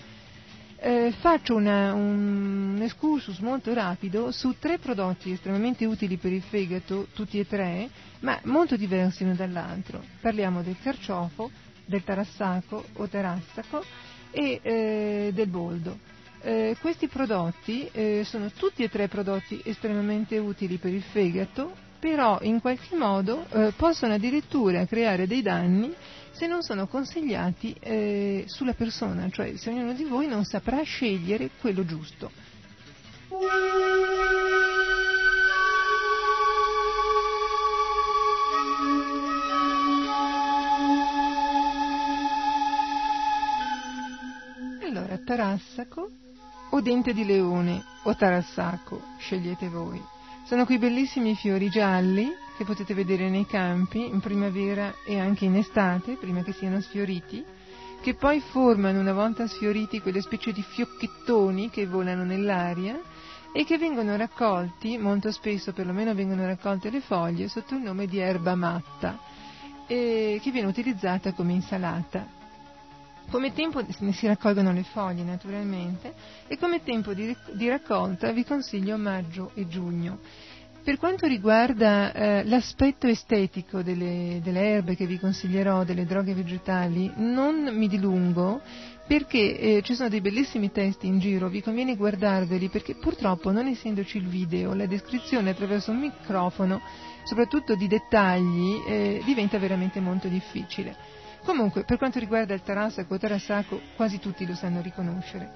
Eh, 0.80 1.12
faccio 1.22 1.56
una, 1.56 1.94
un, 1.94 2.76
un 2.76 2.82
excursus 2.84 3.40
molto 3.40 3.74
rapido 3.74 4.32
su 4.32 4.56
tre 4.60 4.78
prodotti 4.78 5.32
estremamente 5.32 5.86
utili 5.86 6.18
per 6.18 6.32
il 6.32 6.44
fegato, 6.44 7.08
tutti 7.14 7.40
e 7.40 7.48
tre, 7.48 7.90
ma 8.20 8.40
molto 8.44 8.76
diversi 8.76 9.24
l'uno 9.24 9.34
dall'altro. 9.36 10.04
Parliamo 10.22 10.62
del 10.62 10.78
carciofo, 10.80 11.50
del 11.84 12.04
tarassaco 12.04 12.86
o 12.94 13.08
tarassaco 13.08 13.84
e 14.30 14.60
eh, 14.62 15.32
del 15.34 15.48
boldo. 15.48 15.98
Eh, 16.42 16.78
questi 16.80 17.08
prodotti 17.08 17.90
eh, 17.92 18.22
sono 18.24 18.52
tutti 18.52 18.84
e 18.84 18.90
tre 18.90 19.08
prodotti 19.08 19.60
estremamente 19.66 20.38
utili 20.38 20.78
per 20.78 20.94
il 20.94 21.02
fegato, 21.02 21.76
però 22.00 22.38
in 22.42 22.62
qualche 22.62 22.96
modo 22.96 23.48
eh, 23.50 23.74
possono 23.76 24.14
addirittura 24.14 24.86
creare 24.86 25.26
dei 25.26 25.42
danni 25.42 25.92
se 26.38 26.46
non 26.46 26.62
sono 26.62 26.86
consigliati 26.86 27.76
eh, 27.80 28.44
sulla 28.46 28.74
persona, 28.74 29.28
cioè 29.32 29.58
se 29.58 29.72
ognuno 29.72 29.94
di 29.94 30.04
voi 30.04 30.28
non 30.28 30.46
saprà 30.46 30.84
scegliere 30.84 31.50
quello 31.60 31.84
giusto. 31.84 32.30
Allora, 44.84 45.18
tarassaco 45.26 46.12
o 46.70 46.82
dente 46.82 47.14
di 47.14 47.26
leone 47.26 47.84
o 48.04 48.16
tarassaco, 48.16 49.02
scegliete 49.18 49.70
voi. 49.70 50.00
Sono 50.46 50.66
quei 50.66 50.78
bellissimi 50.78 51.36
fiori 51.36 51.72
gialli 51.72 52.32
che 52.58 52.66
potete 52.66 52.96
vedere 52.96 53.30
nei 53.30 53.46
campi 53.46 54.04
in 54.08 54.20
primavera 54.20 54.96
e 55.06 55.20
anche 55.20 55.46
in 55.46 55.56
estate, 55.56 56.14
prima 56.14 56.42
che 56.42 56.54
siano 56.54 56.82
sfioriti, 56.82 57.46
che 58.02 58.16
poi 58.16 58.40
formano 58.40 59.00
una 59.00 59.14
volta 59.14 59.48
sfioriti 59.48 60.02
quelle 60.02 60.22
specie 60.22 60.52
di 60.52 60.64
fiocchettoni 60.64 61.70
che 61.70 61.86
volano 61.86 62.24
nell'aria 62.24 63.00
e 63.54 63.64
che 63.64 63.78
vengono 63.78 64.16
raccolti, 64.16 64.98
molto 64.98 65.32
spesso 65.32 65.72
perlomeno 65.72 66.16
vengono 66.16 66.46
raccolte 66.48 66.90
le 66.90 67.02
foglie, 67.02 67.48
sotto 67.48 67.76
il 67.76 67.82
nome 67.82 68.08
di 68.08 68.18
erba 68.18 68.56
matta, 68.56 69.20
che 69.86 70.42
viene 70.52 70.68
utilizzata 70.68 71.34
come 71.34 71.54
insalata. 71.54 72.36
Come 73.30 73.54
tempo 73.54 73.86
si 73.92 74.26
raccolgono 74.26 74.72
le 74.72 74.84
foglie 74.84 75.24
naturalmente 75.24 76.14
e 76.48 76.58
come 76.58 76.82
tempo 76.82 77.14
di, 77.14 77.36
di 77.54 77.68
raccolta 77.68 78.32
vi 78.32 78.46
consiglio 78.46 78.98
maggio 78.98 79.52
e 79.54 79.68
giugno. 79.68 80.20
Per 80.88 81.00
quanto 81.00 81.28
riguarda 81.28 82.14
eh, 82.14 82.46
l'aspetto 82.46 83.08
estetico 83.08 83.82
delle, 83.82 84.40
delle, 84.42 84.70
erbe 84.70 84.96
che 84.96 85.06
vi 85.06 85.20
consiglierò, 85.20 85.84
delle 85.84 86.06
droghe 86.06 86.34
vegetali, 86.34 87.12
non 87.18 87.76
mi 87.76 87.90
dilungo 87.90 88.62
perché 89.06 89.60
eh, 89.60 89.82
ci 89.84 89.96
sono 89.96 90.08
dei 90.08 90.22
bellissimi 90.22 90.72
testi 90.72 91.08
in 91.08 91.20
giro, 91.20 91.50
vi 91.50 91.62
conviene 91.62 91.98
guardarveli 91.98 92.70
perché 92.70 92.96
purtroppo 92.96 93.52
non 93.52 93.68
essendoci 93.68 94.16
il 94.16 94.30
video, 94.30 94.74
la 94.74 94.86
descrizione 94.86 95.50
attraverso 95.50 95.92
un 95.92 96.00
microfono, 96.00 96.80
soprattutto 97.26 97.76
di 97.76 97.90
dettagli, 97.90 98.82
eh, 98.88 99.22
diventa 99.26 99.60
veramente 99.60 100.00
molto 100.00 100.30
difficile. 100.30 100.96
Comunque, 101.44 101.84
per 101.84 101.98
quanto 101.98 102.18
riguarda 102.18 102.54
il 102.54 102.62
tarassaco 102.62 103.14
o 103.14 103.18
tarassaco, 103.18 103.82
quasi 103.98 104.20
tutti 104.20 104.48
lo 104.48 104.56
sanno 104.56 104.80
riconoscere. 104.80 105.52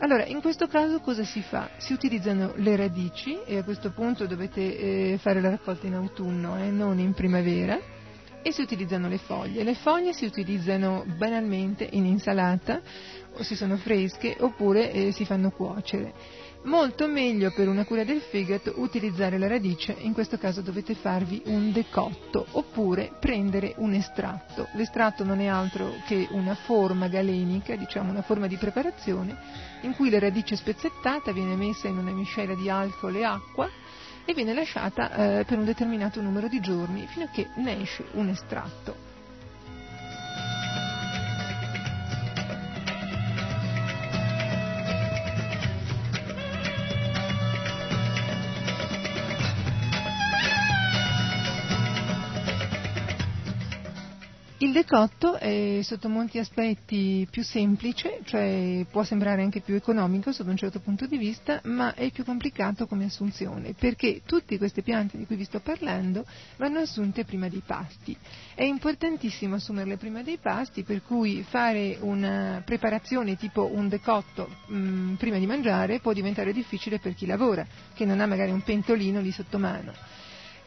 Allora, 0.00 0.24
in 0.26 0.40
questo 0.40 0.68
caso 0.68 1.00
cosa 1.00 1.24
si 1.24 1.42
fa? 1.42 1.70
Si 1.78 1.92
utilizzano 1.92 2.52
le 2.56 2.76
radici 2.76 3.36
e 3.44 3.58
a 3.58 3.64
questo 3.64 3.90
punto 3.90 4.26
dovete 4.26 4.78
eh, 5.14 5.18
fare 5.18 5.40
la 5.40 5.50
raccolta 5.50 5.88
in 5.88 5.94
autunno 5.94 6.56
e 6.56 6.68
eh, 6.68 6.70
non 6.70 7.00
in 7.00 7.14
primavera 7.14 7.76
e 8.40 8.52
si 8.52 8.62
utilizzano 8.62 9.08
le 9.08 9.18
foglie. 9.18 9.64
Le 9.64 9.74
foglie 9.74 10.12
si 10.12 10.24
utilizzano 10.24 11.04
banalmente 11.16 11.88
in 11.90 12.06
insalata 12.06 12.80
o 13.32 13.42
se 13.42 13.56
sono 13.56 13.76
fresche 13.76 14.36
oppure 14.38 14.92
eh, 14.92 15.10
si 15.10 15.24
fanno 15.24 15.50
cuocere. 15.50 16.14
Molto 16.68 17.08
meglio 17.08 17.50
per 17.50 17.66
una 17.66 17.86
cura 17.86 18.04
del 18.04 18.20
fegato 18.20 18.74
utilizzare 18.76 19.38
la 19.38 19.48
radice, 19.48 19.96
in 20.00 20.12
questo 20.12 20.36
caso 20.36 20.60
dovete 20.60 20.94
farvi 20.94 21.40
un 21.46 21.72
decotto 21.72 22.44
oppure 22.50 23.10
prendere 23.18 23.72
un 23.78 23.94
estratto. 23.94 24.68
L'estratto 24.74 25.24
non 25.24 25.40
è 25.40 25.46
altro 25.46 25.94
che 26.06 26.28
una 26.30 26.54
forma 26.54 27.08
galenica, 27.08 27.74
diciamo 27.74 28.10
una 28.10 28.20
forma 28.20 28.46
di 28.46 28.56
preparazione, 28.56 29.34
in 29.80 29.94
cui 29.94 30.10
la 30.10 30.18
radice 30.18 30.56
spezzettata 30.56 31.32
viene 31.32 31.56
messa 31.56 31.88
in 31.88 31.96
una 31.96 32.10
miscela 32.10 32.54
di 32.54 32.68
alcol 32.68 33.16
e 33.16 33.24
acqua 33.24 33.70
e 34.26 34.34
viene 34.34 34.52
lasciata 34.52 35.38
eh, 35.38 35.44
per 35.46 35.56
un 35.56 35.64
determinato 35.64 36.20
numero 36.20 36.48
di 36.48 36.60
giorni 36.60 37.06
fino 37.06 37.24
a 37.24 37.28
che 37.28 37.48
ne 37.54 37.80
esce 37.80 38.04
un 38.12 38.28
estratto. 38.28 39.07
Il 54.68 54.74
decotto 54.74 55.38
è 55.38 55.80
sotto 55.82 56.10
molti 56.10 56.38
aspetti 56.38 57.26
più 57.30 57.42
semplice, 57.42 58.20
cioè 58.24 58.84
può 58.90 59.02
sembrare 59.02 59.40
anche 59.40 59.62
più 59.62 59.74
economico 59.74 60.30
sotto 60.30 60.50
un 60.50 60.58
certo 60.58 60.78
punto 60.80 61.06
di 61.06 61.16
vista, 61.16 61.58
ma 61.64 61.94
è 61.94 62.10
più 62.10 62.22
complicato 62.22 62.86
come 62.86 63.06
assunzione, 63.06 63.72
perché 63.72 64.20
tutte 64.26 64.58
queste 64.58 64.82
piante 64.82 65.16
di 65.16 65.24
cui 65.24 65.36
vi 65.36 65.44
sto 65.44 65.60
parlando 65.60 66.26
vanno 66.58 66.80
assunte 66.80 67.24
prima 67.24 67.48
dei 67.48 67.62
pasti. 67.64 68.14
È 68.54 68.62
importantissimo 68.62 69.54
assumerle 69.54 69.96
prima 69.96 70.22
dei 70.22 70.36
pasti, 70.36 70.82
per 70.82 71.02
cui 71.02 71.42
fare 71.48 71.96
una 72.02 72.60
preparazione 72.62 73.36
tipo 73.36 73.70
un 73.72 73.88
decotto 73.88 74.50
mh, 74.66 74.76
mm, 74.76 75.14
prima 75.14 75.38
di 75.38 75.46
mangiare 75.46 76.00
può 76.00 76.12
diventare 76.12 76.52
difficile 76.52 76.98
per 76.98 77.14
chi 77.14 77.24
lavora, 77.24 77.66
che 77.94 78.04
non 78.04 78.20
ha 78.20 78.26
magari 78.26 78.50
un 78.50 78.60
pentolino 78.60 79.20
lì 79.20 79.32
sotto 79.32 79.58
mano. 79.58 79.94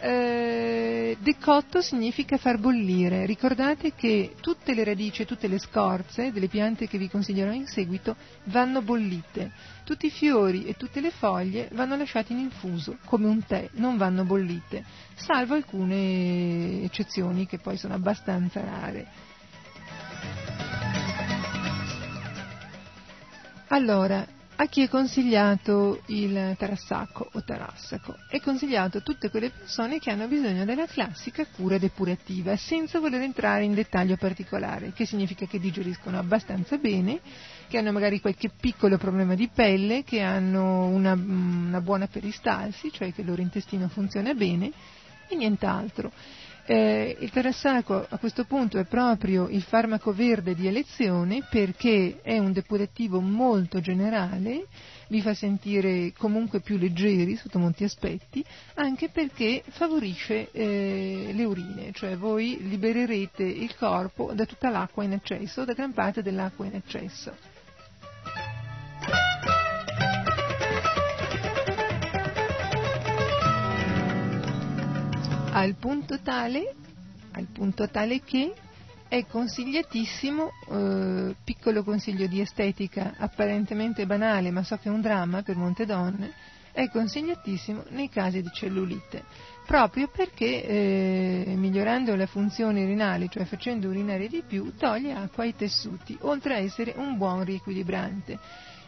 Eh, 0.03 1.15
decotto 1.19 1.79
significa 1.79 2.37
far 2.37 2.57
bollire. 2.57 3.27
Ricordate 3.27 3.93
che 3.93 4.33
tutte 4.41 4.73
le 4.73 4.83
radici 4.83 5.21
e 5.21 5.25
tutte 5.25 5.47
le 5.47 5.59
scorze 5.59 6.31
delle 6.31 6.47
piante 6.47 6.87
che 6.87 6.97
vi 6.97 7.07
consiglierò 7.07 7.51
in 7.51 7.67
seguito 7.67 8.15
vanno 8.45 8.81
bollite. 8.81 9.51
Tutti 9.83 10.07
i 10.07 10.09
fiori 10.09 10.65
e 10.65 10.73
tutte 10.75 11.01
le 11.01 11.11
foglie 11.11 11.69
vanno 11.73 11.95
lasciati 11.95 12.31
in 12.33 12.39
infuso, 12.39 12.97
come 13.05 13.27
un 13.27 13.45
tè, 13.45 13.69
non 13.73 13.97
vanno 13.97 14.23
bollite, 14.23 14.83
salvo 15.13 15.53
alcune 15.53 16.81
eccezioni 16.81 17.45
che 17.45 17.59
poi 17.59 17.77
sono 17.77 17.93
abbastanza 17.93 18.63
rare. 18.63 19.07
Allora, 23.67 24.25
a 24.61 24.67
chi 24.67 24.83
è 24.83 24.87
consigliato 24.87 26.03
il 26.07 26.53
tarassaco 26.55 27.27
o 27.33 27.43
tarassaco? 27.43 28.15
È 28.27 28.39
consigliato 28.39 28.99
a 28.99 29.01
tutte 29.01 29.31
quelle 29.31 29.49
persone 29.49 29.97
che 29.97 30.11
hanno 30.11 30.27
bisogno 30.27 30.65
della 30.65 30.85
classica 30.85 31.47
cura 31.47 31.79
depurativa, 31.79 32.55
senza 32.55 32.99
voler 32.99 33.21
entrare 33.21 33.63
in 33.63 33.73
dettaglio 33.73 34.17
particolare, 34.17 34.91
che 34.93 35.07
significa 35.07 35.47
che 35.47 35.57
digeriscono 35.59 36.19
abbastanza 36.19 36.77
bene, 36.77 37.21
che 37.67 37.79
hanno 37.79 37.91
magari 37.91 38.21
qualche 38.21 38.51
piccolo 38.55 38.99
problema 38.99 39.33
di 39.33 39.49
pelle, 39.51 40.03
che 40.03 40.21
hanno 40.21 40.85
una, 40.89 41.13
una 41.13 41.81
buona 41.81 42.05
peristalsi, 42.05 42.91
cioè 42.91 43.11
che 43.11 43.21
il 43.21 43.27
loro 43.27 43.41
intestino 43.41 43.87
funziona 43.87 44.35
bene 44.35 44.71
e 45.27 45.35
nient'altro. 45.35 46.11
Eh, 46.65 47.17
il 47.19 47.31
Tarassaco 47.31 48.05
a 48.07 48.17
questo 48.17 48.45
punto 48.45 48.77
è 48.77 48.85
proprio 48.85 49.47
il 49.47 49.63
farmaco 49.63 50.13
verde 50.13 50.53
di 50.53 50.67
elezione 50.67 51.45
perché 51.49 52.19
è 52.21 52.37
un 52.37 52.51
depurativo 52.51 53.19
molto 53.19 53.79
generale, 53.79 54.67
vi 55.07 55.21
fa 55.21 55.33
sentire 55.33 56.13
comunque 56.15 56.61
più 56.61 56.77
leggeri 56.77 57.35
sotto 57.35 57.57
molti 57.57 57.83
aspetti, 57.83 58.45
anche 58.75 59.09
perché 59.09 59.63
favorisce 59.69 60.51
eh, 60.51 61.31
le 61.33 61.43
urine, 61.45 61.91
cioè 61.93 62.15
voi 62.15 62.57
libererete 62.61 63.43
il 63.43 63.75
corpo 63.75 64.31
da 64.33 64.45
tutta 64.45 64.69
l'acqua 64.69 65.03
in 65.03 65.13
eccesso, 65.13 65.65
da 65.65 65.73
gran 65.73 65.93
parte 65.93 66.21
dell'acqua 66.21 66.65
in 66.65 66.75
eccesso. 66.75 67.50
Al 75.61 75.75
punto 75.75 76.19
tale, 76.21 76.73
al 77.33 77.45
punto 77.53 77.87
tale 77.87 78.21
che 78.21 78.51
è 79.07 79.25
consigliatissimo, 79.27 80.51
eh, 80.71 81.35
piccolo 81.43 81.83
consiglio 81.83 82.25
di 82.25 82.41
estetica 82.41 83.13
apparentemente 83.17 84.07
banale, 84.07 84.49
ma 84.49 84.63
so 84.63 84.77
che 84.77 84.89
è 84.89 84.91
un 84.91 85.01
dramma 85.01 85.43
per 85.43 85.57
molte 85.57 85.85
donne, 85.85 86.33
è 86.71 86.89
consigliatissimo 86.89 87.83
nei 87.89 88.09
casi 88.09 88.41
di 88.41 88.49
cellulite, 88.51 89.23
proprio 89.67 90.07
perché 90.07 90.65
eh, 90.65 91.53
migliorando 91.55 92.15
la 92.15 92.25
funzione 92.25 92.83
urinale, 92.83 93.27
cioè 93.29 93.45
facendo 93.45 93.89
urinare 93.89 94.27
di 94.27 94.41
più, 94.47 94.73
toglie 94.75 95.13
acqua 95.13 95.43
ai 95.43 95.55
tessuti, 95.55 96.17
oltre 96.21 96.55
a 96.55 96.57
essere 96.57 96.95
un 96.97 97.17
buon 97.17 97.43
riequilibrante. 97.43 98.39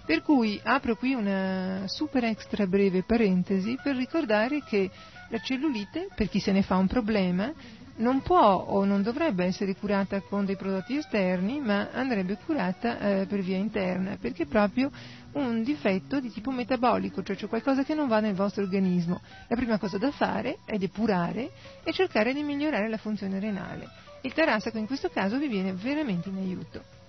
Per 0.05 0.21
cui 0.21 0.59
apro 0.61 0.95
qui 0.95 1.13
una 1.13 1.83
super 1.85 2.25
extra 2.25 2.65
breve 2.65 3.03
parentesi 3.03 3.77
per 3.81 3.95
ricordare 3.95 4.61
che 4.63 4.89
la 5.29 5.39
cellulite, 5.39 6.07
per 6.15 6.29
chi 6.29 6.39
se 6.39 6.51
ne 6.51 6.61
fa 6.61 6.77
un 6.77 6.87
problema, 6.87 7.51
non 7.95 8.21
può 8.21 8.55
o 8.55 8.85
non 8.85 9.03
dovrebbe 9.03 9.45
essere 9.45 9.75
curata 9.75 10.21
con 10.21 10.45
dei 10.45 10.55
prodotti 10.55 10.97
esterni, 10.97 11.59
ma 11.59 11.89
andrebbe 11.91 12.37
curata 12.43 12.99
eh, 12.99 13.25
per 13.27 13.41
via 13.41 13.57
interna, 13.57 14.17
perché 14.19 14.43
è 14.43 14.47
proprio 14.47 14.91
un 15.33 15.63
difetto 15.63 16.19
di 16.19 16.31
tipo 16.31 16.51
metabolico, 16.51 17.21
cioè 17.23 17.35
c'è 17.35 17.47
qualcosa 17.47 17.83
che 17.83 17.93
non 17.93 18.07
va 18.07 18.19
nel 18.19 18.35
vostro 18.35 18.63
organismo. 18.63 19.21
La 19.47 19.55
prima 19.55 19.77
cosa 19.77 19.97
da 19.97 20.11
fare 20.11 20.59
è 20.65 20.77
depurare 20.77 21.51
e 21.83 21.91
cercare 21.91 22.33
di 22.33 22.43
migliorare 22.43 22.89
la 22.89 22.97
funzione 22.97 23.39
renale. 23.39 23.87
Il 24.21 24.33
tarassaco 24.33 24.77
in 24.77 24.87
questo 24.87 25.09
caso 25.09 25.37
vi 25.37 25.47
viene 25.47 25.73
veramente 25.73 26.29
in 26.29 26.37
aiuto. 26.37 27.02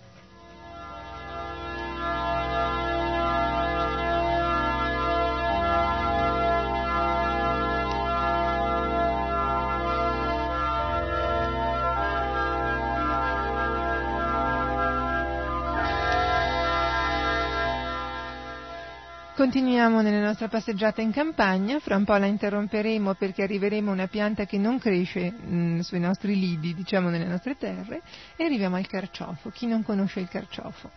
Continuiamo 19.55 20.01
nella 20.01 20.27
nostra 20.27 20.49
passeggiata 20.49 21.01
in 21.01 21.13
campagna, 21.13 21.79
fra 21.79 21.95
un 21.95 22.03
po' 22.03 22.17
la 22.17 22.27
interromperemo 22.27 23.15
perché 23.15 23.45
arriveremo 23.45 23.91
a 23.91 23.93
una 23.93 24.09
pianta 24.09 24.47
che 24.47 24.59
non 24.59 24.81
cresce 24.81 25.31
mh, 25.31 25.57
mm, 25.57 25.79
sui 25.79 26.01
nostri 26.01 26.37
lidi, 26.37 26.75
diciamo 26.75 27.09
nelle 27.09 27.25
nostre 27.25 27.57
terre, 27.57 28.03
e 28.35 28.43
arriviamo 28.43 28.75
al 28.75 28.89
carciofo. 28.89 29.51
Chi 29.51 29.69
non 29.69 29.85
conosce 29.85 30.19
il 30.19 30.27
carciofo? 30.27 30.91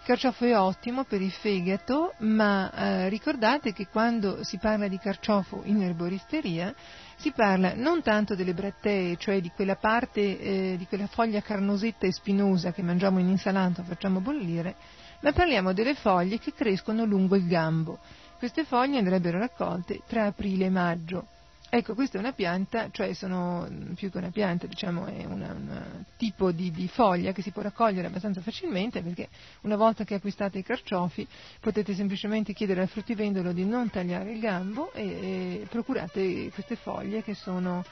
Il 0.00 0.06
carciofo 0.06 0.46
è 0.46 0.58
ottimo 0.58 1.04
per 1.04 1.20
il 1.20 1.30
fegato, 1.30 2.14
ma 2.20 2.72
eh, 2.72 3.08
ricordate 3.10 3.74
che 3.74 3.88
quando 3.88 4.42
si 4.42 4.56
parla 4.56 4.88
di 4.88 4.96
carciofo 4.96 5.60
in 5.64 5.82
erboristeria 5.82 6.74
si 7.16 7.30
parla 7.32 7.74
non 7.74 8.00
tanto 8.00 8.34
delle 8.34 8.54
brattee, 8.54 9.18
cioè 9.18 9.42
di 9.42 9.50
quella 9.54 9.76
parte, 9.76 10.40
eh, 10.40 10.76
di 10.78 10.86
quella 10.86 11.08
foglia 11.08 11.42
carnosetta 11.42 12.06
e 12.06 12.12
spinosa 12.12 12.72
che 12.72 12.80
mangiamo 12.80 13.18
in 13.18 13.28
insalata 13.28 13.82
o 13.82 13.84
facciamo 13.84 14.20
bollire, 14.20 14.76
ma 15.20 15.32
parliamo 15.32 15.72
delle 15.72 15.94
foglie 15.94 16.38
che 16.38 16.52
crescono 16.52 17.04
lungo 17.04 17.36
il 17.36 17.46
gambo. 17.46 17.98
Queste 18.38 18.64
foglie 18.64 18.98
andrebbero 18.98 19.38
raccolte 19.38 20.00
tra 20.06 20.26
aprile 20.26 20.66
e 20.66 20.70
maggio. 20.70 21.26
Ecco, 21.70 21.92
questa 21.94 22.16
è 22.16 22.20
una 22.20 22.32
pianta, 22.32 22.88
cioè 22.90 23.12
sono 23.12 23.68
più 23.94 24.10
che 24.10 24.16
una 24.16 24.30
pianta, 24.30 24.66
diciamo 24.66 25.04
è 25.04 25.26
un 25.26 26.04
tipo 26.16 26.50
di, 26.50 26.70
di, 26.70 26.88
foglia 26.88 27.32
che 27.32 27.42
si 27.42 27.50
può 27.50 27.60
raccogliere 27.60 28.06
abbastanza 28.06 28.40
facilmente 28.40 29.02
perché 29.02 29.28
una 29.62 29.76
volta 29.76 30.04
che 30.04 30.14
acquistate 30.14 30.58
i 30.58 30.62
carciofi 30.62 31.28
potete 31.60 31.92
semplicemente 31.92 32.54
chiedere 32.54 32.80
al 32.80 32.88
fruttivendolo 32.88 33.52
di 33.52 33.66
non 33.66 33.90
tagliare 33.90 34.32
il 34.32 34.40
gambo 34.40 34.94
e, 34.94 35.02
e 35.02 35.66
procurate 35.68 36.50
queste 36.52 36.76
foglie 36.76 37.22
che, 37.22 37.34
sono, 37.34 37.84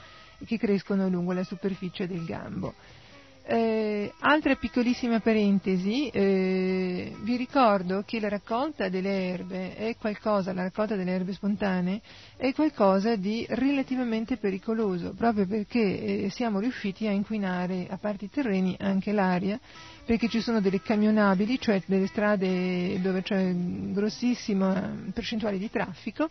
che 0.43 0.57
crescono 0.57 1.07
lungo 1.07 1.33
la 1.33 1.43
superficie 1.43 2.07
del 2.07 2.25
gambo. 2.25 2.73
Eh, 3.49 4.11
altra 4.19 4.55
piccolissima 4.55 5.21
parentesi, 5.21 6.09
eh, 6.09 7.15
vi 7.21 7.37
ricordo 7.37 8.03
che 8.05 8.19
la 8.19 8.27
raccolta 8.27 8.89
delle 8.89 9.29
erbe 9.29 9.73
è 9.73 9.95
qualcosa, 9.95 10.51
la 10.51 10.63
raccolta 10.63 10.97
delle 10.97 11.11
erbe 11.11 11.31
spontanee 11.31 12.01
è 12.35 12.51
qualcosa 12.51 13.15
di 13.15 13.45
relativamente 13.47 14.35
pericoloso, 14.35 15.13
proprio 15.13 15.47
perché 15.47 16.25
eh, 16.25 16.29
siamo 16.29 16.59
riusciti 16.59 17.07
a 17.07 17.11
inquinare 17.11 17.87
a 17.89 17.95
parte 17.95 18.25
i 18.25 18.29
terreni 18.29 18.75
anche 18.81 19.13
l'aria, 19.13 19.57
perché 20.03 20.27
ci 20.27 20.41
sono 20.41 20.59
delle 20.59 20.81
camionabili, 20.81 21.57
cioè 21.57 21.81
delle 21.85 22.07
strade 22.07 22.99
dove 22.99 23.21
c'è 23.21 23.53
grossissima 23.55 24.93
percentuale 25.13 25.57
di 25.57 25.69
traffico, 25.69 26.29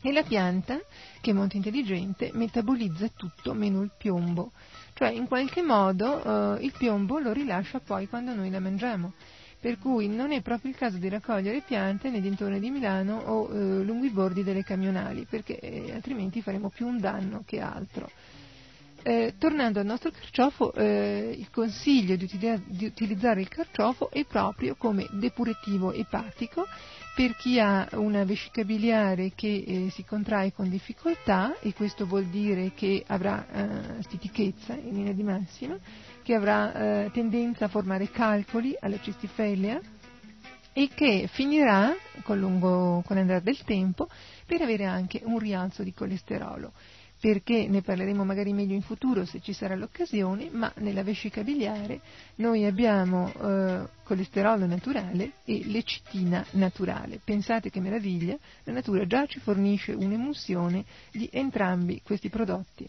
e 0.00 0.10
la 0.12 0.22
pianta, 0.22 0.80
che 1.20 1.30
è 1.30 1.34
molto 1.34 1.56
intelligente, 1.56 2.30
metabolizza 2.32 3.08
tutto 3.14 3.52
meno 3.52 3.82
il 3.82 3.92
piombo 3.98 4.50
cioè 4.94 5.10
in 5.10 5.26
qualche 5.26 5.62
modo 5.62 6.56
eh, 6.56 6.64
il 6.64 6.72
piombo 6.76 7.18
lo 7.18 7.32
rilascia 7.32 7.80
poi 7.80 8.08
quando 8.08 8.34
noi 8.34 8.50
la 8.50 8.60
mangiamo. 8.60 9.12
Per 9.58 9.78
cui 9.78 10.08
non 10.08 10.32
è 10.32 10.42
proprio 10.42 10.72
il 10.72 10.76
caso 10.76 10.98
di 10.98 11.08
raccogliere 11.08 11.60
piante 11.60 12.10
nei 12.10 12.20
dintorni 12.20 12.58
di 12.58 12.70
Milano 12.70 13.18
o 13.18 13.48
eh, 13.48 13.84
lungo 13.84 14.04
i 14.04 14.10
bordi 14.10 14.42
delle 14.42 14.64
camionali, 14.64 15.24
perché 15.28 15.58
eh, 15.60 15.92
altrimenti 15.92 16.42
faremo 16.42 16.68
più 16.68 16.86
un 16.88 16.98
danno 16.98 17.44
che 17.46 17.60
altro. 17.60 18.10
Eh, 19.04 19.34
tornando 19.38 19.80
al 19.80 19.86
nostro 19.86 20.10
carciofo, 20.10 20.72
eh, 20.74 21.34
il 21.36 21.50
consiglio 21.50 22.14
di, 22.14 22.24
util- 22.24 22.62
di, 22.66 22.86
utilizzare 22.86 23.40
il 23.40 23.48
carciofo 23.48 24.10
è 24.10 24.24
proprio 24.24 24.76
come 24.76 25.08
depurativo 25.10 25.92
epatico 25.92 26.66
per 27.14 27.36
chi 27.36 27.60
ha 27.60 27.88
una 27.92 28.24
vescica 28.24 28.64
biliare 28.64 29.32
che 29.34 29.64
eh, 29.66 29.90
si 29.90 30.04
contrae 30.04 30.52
con 30.52 30.70
difficoltà, 30.70 31.58
e 31.60 31.74
questo 31.74 32.06
vuol 32.06 32.24
dire 32.26 32.72
che 32.74 33.04
avrà 33.06 33.46
eh, 33.98 34.02
stitichezza 34.02 34.74
in 34.74 34.94
linea 34.94 35.12
di 35.12 35.22
massima, 35.22 35.76
che 36.22 36.34
avrà 36.34 36.72
eh, 37.04 37.10
tendenza 37.12 37.66
a 37.66 37.68
formare 37.68 38.10
calcoli 38.10 38.74
alla 38.80 38.98
cistifellea 38.98 39.80
e 40.72 40.88
che 40.94 41.28
finirà 41.30 41.94
con, 42.22 42.38
lungo, 42.38 43.02
con 43.04 43.16
l'andare 43.16 43.42
del 43.42 43.62
tempo 43.64 44.08
per 44.46 44.62
avere 44.62 44.86
anche 44.86 45.20
un 45.24 45.38
rialzo 45.38 45.82
di 45.82 45.92
colesterolo 45.92 46.72
perché 47.22 47.68
ne 47.68 47.82
parleremo 47.82 48.24
magari 48.24 48.52
meglio 48.52 48.74
in 48.74 48.82
futuro 48.82 49.24
se 49.24 49.40
ci 49.40 49.52
sarà 49.52 49.76
l'occasione, 49.76 50.48
ma 50.50 50.72
nella 50.78 51.04
vescica 51.04 51.44
biliare 51.44 52.00
noi 52.36 52.64
abbiamo 52.64 53.32
eh, 53.32 53.86
colesterolo 54.02 54.66
naturale 54.66 55.34
e 55.44 55.62
lecitina 55.66 56.44
naturale. 56.54 57.20
Pensate 57.22 57.70
che 57.70 57.78
meraviglia, 57.78 58.36
la 58.64 58.72
natura 58.72 59.06
già 59.06 59.24
ci 59.26 59.38
fornisce 59.38 59.92
un'emulsione 59.92 60.84
di 61.12 61.28
entrambi 61.30 62.00
questi 62.02 62.28
prodotti 62.28 62.88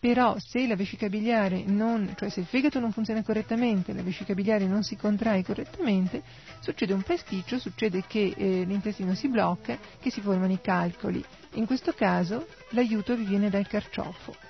però 0.00 0.36
se 0.38 0.66
la 0.66 0.76
vescica 0.76 1.08
biliare 1.10 1.62
non, 1.66 2.14
cioè 2.16 2.30
se 2.30 2.40
il 2.40 2.46
fegato 2.46 2.80
non 2.80 2.90
funziona 2.90 3.22
correttamente, 3.22 3.92
la 3.92 4.02
vescica 4.02 4.32
biliare 4.32 4.66
non 4.66 4.82
si 4.82 4.96
contrae 4.96 5.44
correttamente, 5.44 6.22
succede 6.60 6.94
un 6.94 7.02
pasticcio, 7.02 7.58
succede 7.58 8.04
che 8.06 8.34
eh, 8.34 8.64
l'intestino 8.64 9.14
si 9.14 9.28
blocca, 9.28 9.78
che 10.00 10.10
si 10.10 10.22
formano 10.22 10.52
i 10.52 10.60
calcoli. 10.62 11.22
In 11.54 11.66
questo 11.66 11.92
caso 11.92 12.46
l'aiuto 12.70 13.14
vi 13.14 13.24
viene 13.24 13.50
dal 13.50 13.68
carciofo. 13.68 14.49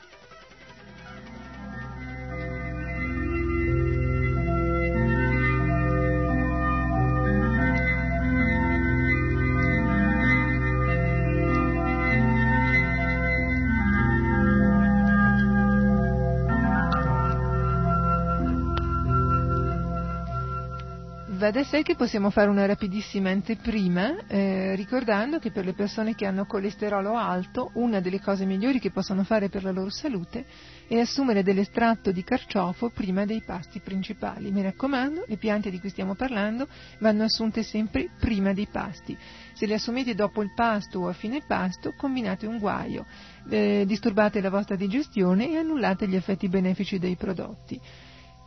Da 21.50 21.64
sé 21.64 21.82
che 21.82 21.96
possiamo 21.96 22.30
fare 22.30 22.48
una 22.48 22.66
rapidissima 22.66 23.30
anteprima, 23.30 24.26
eh, 24.26 24.74
ricordando 24.76 25.38
che 25.38 25.50
per 25.50 25.64
le 25.64 25.72
persone 25.72 26.14
che 26.14 26.24
hanno 26.24 26.44
colesterolo 26.44 27.16
alto, 27.16 27.70
una 27.74 28.00
delle 28.00 28.20
cose 28.20 28.44
migliori 28.44 28.78
che 28.78 28.90
possono 28.90 29.24
fare 29.24 29.48
per 29.48 29.64
la 29.64 29.70
loro 29.70 29.90
salute 29.90 30.44
è 30.86 30.98
assumere 30.98 31.42
dell'estratto 31.42 32.12
di 32.12 32.22
carciofo 32.22 32.90
prima 32.90 33.24
dei 33.24 33.42
pasti 33.44 33.80
principali. 33.80 34.50
Mi 34.50 34.62
raccomando, 34.62 35.24
le 35.26 35.36
piante 35.36 35.70
di 35.70 35.80
cui 35.80 35.88
stiamo 35.88 36.14
parlando 36.14 36.68
vanno 36.98 37.24
assunte 37.24 37.62
sempre 37.62 38.10
prima 38.18 38.52
dei 38.52 38.68
pasti. 38.70 39.16
Se 39.52 39.66
le 39.66 39.74
assumete 39.74 40.14
dopo 40.14 40.42
il 40.42 40.52
pasto 40.54 41.00
o 41.00 41.08
a 41.08 41.12
fine 41.12 41.42
pasto, 41.46 41.94
combinate 41.96 42.46
un 42.46 42.58
guaio, 42.58 43.06
eh, 43.48 43.84
disturbate 43.86 44.40
la 44.40 44.50
vostra 44.50 44.76
digestione 44.76 45.50
e 45.50 45.56
annullate 45.56 46.06
gli 46.06 46.16
effetti 46.16 46.48
benefici 46.48 46.98
dei 46.98 47.16
prodotti. 47.16 47.80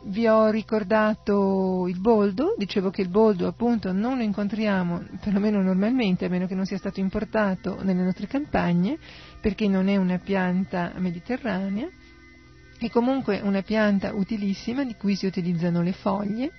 Vi 0.06 0.28
ho 0.28 0.50
ricordato 0.50 1.86
il 1.88 1.98
boldo, 1.98 2.54
dicevo 2.58 2.90
che 2.90 3.00
il 3.00 3.08
boldo 3.08 3.46
appunto 3.46 3.90
non 3.90 4.18
lo 4.18 4.22
incontriamo, 4.22 5.02
perlomeno 5.18 5.62
normalmente, 5.62 6.26
a 6.26 6.28
meno 6.28 6.46
che 6.46 6.54
non 6.54 6.66
sia 6.66 6.76
stato 6.76 7.00
importato 7.00 7.82
nelle 7.82 8.02
nostre 8.02 8.26
campagne, 8.26 8.98
perché 9.40 9.66
non 9.66 9.88
è 9.88 9.96
una 9.96 10.18
pianta 10.18 10.92
mediterranea, 10.96 11.88
è 12.78 12.90
comunque 12.90 13.40
una 13.42 13.62
pianta 13.62 14.12
utilissima 14.12 14.84
di 14.84 14.94
cui 14.94 15.16
si 15.16 15.24
utilizzano 15.24 15.80
le 15.80 15.92
foglie 15.92 16.52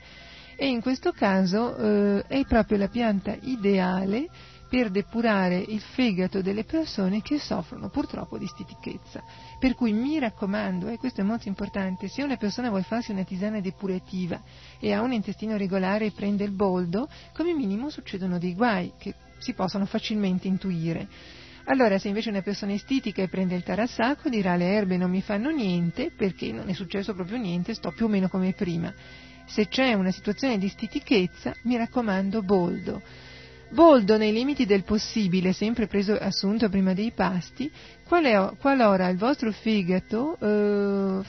e 0.56 0.68
in 0.68 0.82
questo 0.82 1.12
caso 1.12 1.76
eh, 1.78 2.24
è 2.28 2.46
proprio 2.46 2.78
la 2.80 2.88
pianta 2.88 3.36
ideale 3.42 4.28
per 4.76 4.90
depurare 4.90 5.56
il 5.56 5.80
fegato 5.80 6.42
delle 6.42 6.66
persone 6.66 7.22
che 7.22 7.40
soffrono 7.40 7.88
purtroppo 7.88 8.38
di 8.38 8.46
stitichezza. 8.46 9.24
Per 9.58 9.74
cui 9.74 9.94
mi 9.94 10.20
raccomando, 10.20 10.90
e 10.90 10.98
questo 10.98 11.22
è 11.22 11.24
molto 11.24 11.48
importante, 11.48 12.10
se 12.10 12.24
una 12.24 12.36
persona 12.36 12.68
vuole 12.68 12.84
farsi 12.84 13.12
una 13.12 13.24
tisana 13.24 13.62
depurativa 13.62 14.42
e 14.78 14.92
ha 14.92 15.00
un 15.00 15.14
intestino 15.14 15.56
regolare 15.56 16.08
e 16.08 16.12
prende 16.12 16.44
il 16.44 16.52
boldo, 16.52 17.08
come 17.34 17.54
minimo 17.54 17.90
succedono 17.90 18.38
dei 18.38 18.54
guai 18.54 18.92
che 18.98 19.16
si 19.38 19.54
possono 19.54 19.86
facilmente 19.86 20.50
intuire. 20.50 21.08
Allora, 21.68 21.98
se 21.98 22.10
invece 22.10 22.28
una 22.28 22.42
persona 22.42 22.74
è 22.74 22.76
estitica 22.76 23.22
e 23.22 23.30
prende 23.30 23.56
il 23.56 23.64
tarassaco, 23.64 24.28
dirà 24.28 24.58
le 24.58 24.74
erbe 24.74 24.98
non 24.98 25.10
mi 25.10 25.22
fanno 25.22 25.52
niente 25.52 26.12
perché 26.12 26.52
non 26.52 26.68
è 26.68 26.74
successo 26.74 27.14
proprio 27.14 27.38
niente, 27.38 27.74
sto 27.74 27.92
più 27.92 28.08
o 28.08 28.10
meno 28.10 28.28
come 28.28 28.52
prima. 28.52 28.94
Se 29.46 29.70
c'è 29.70 29.94
una 29.94 30.12
situazione 30.12 30.58
di 30.58 30.68
stitichezza, 30.68 31.56
mi 31.64 31.78
raccomando, 31.78 32.42
boldo. 32.42 33.02
Boldo 33.76 34.16
nei 34.16 34.32
limiti 34.32 34.66
del 34.66 34.86
possibile, 34.86 35.52
sempre 35.52 35.88
preso 35.88 36.14
assunto 36.14 36.70
prima 36.70 36.94
dei 36.94 37.12
pasti, 37.12 37.70
qualora 38.08 39.10
il 39.10 39.18
vostro 39.18 39.52
fegato 39.52 40.38
eh, 40.40 41.22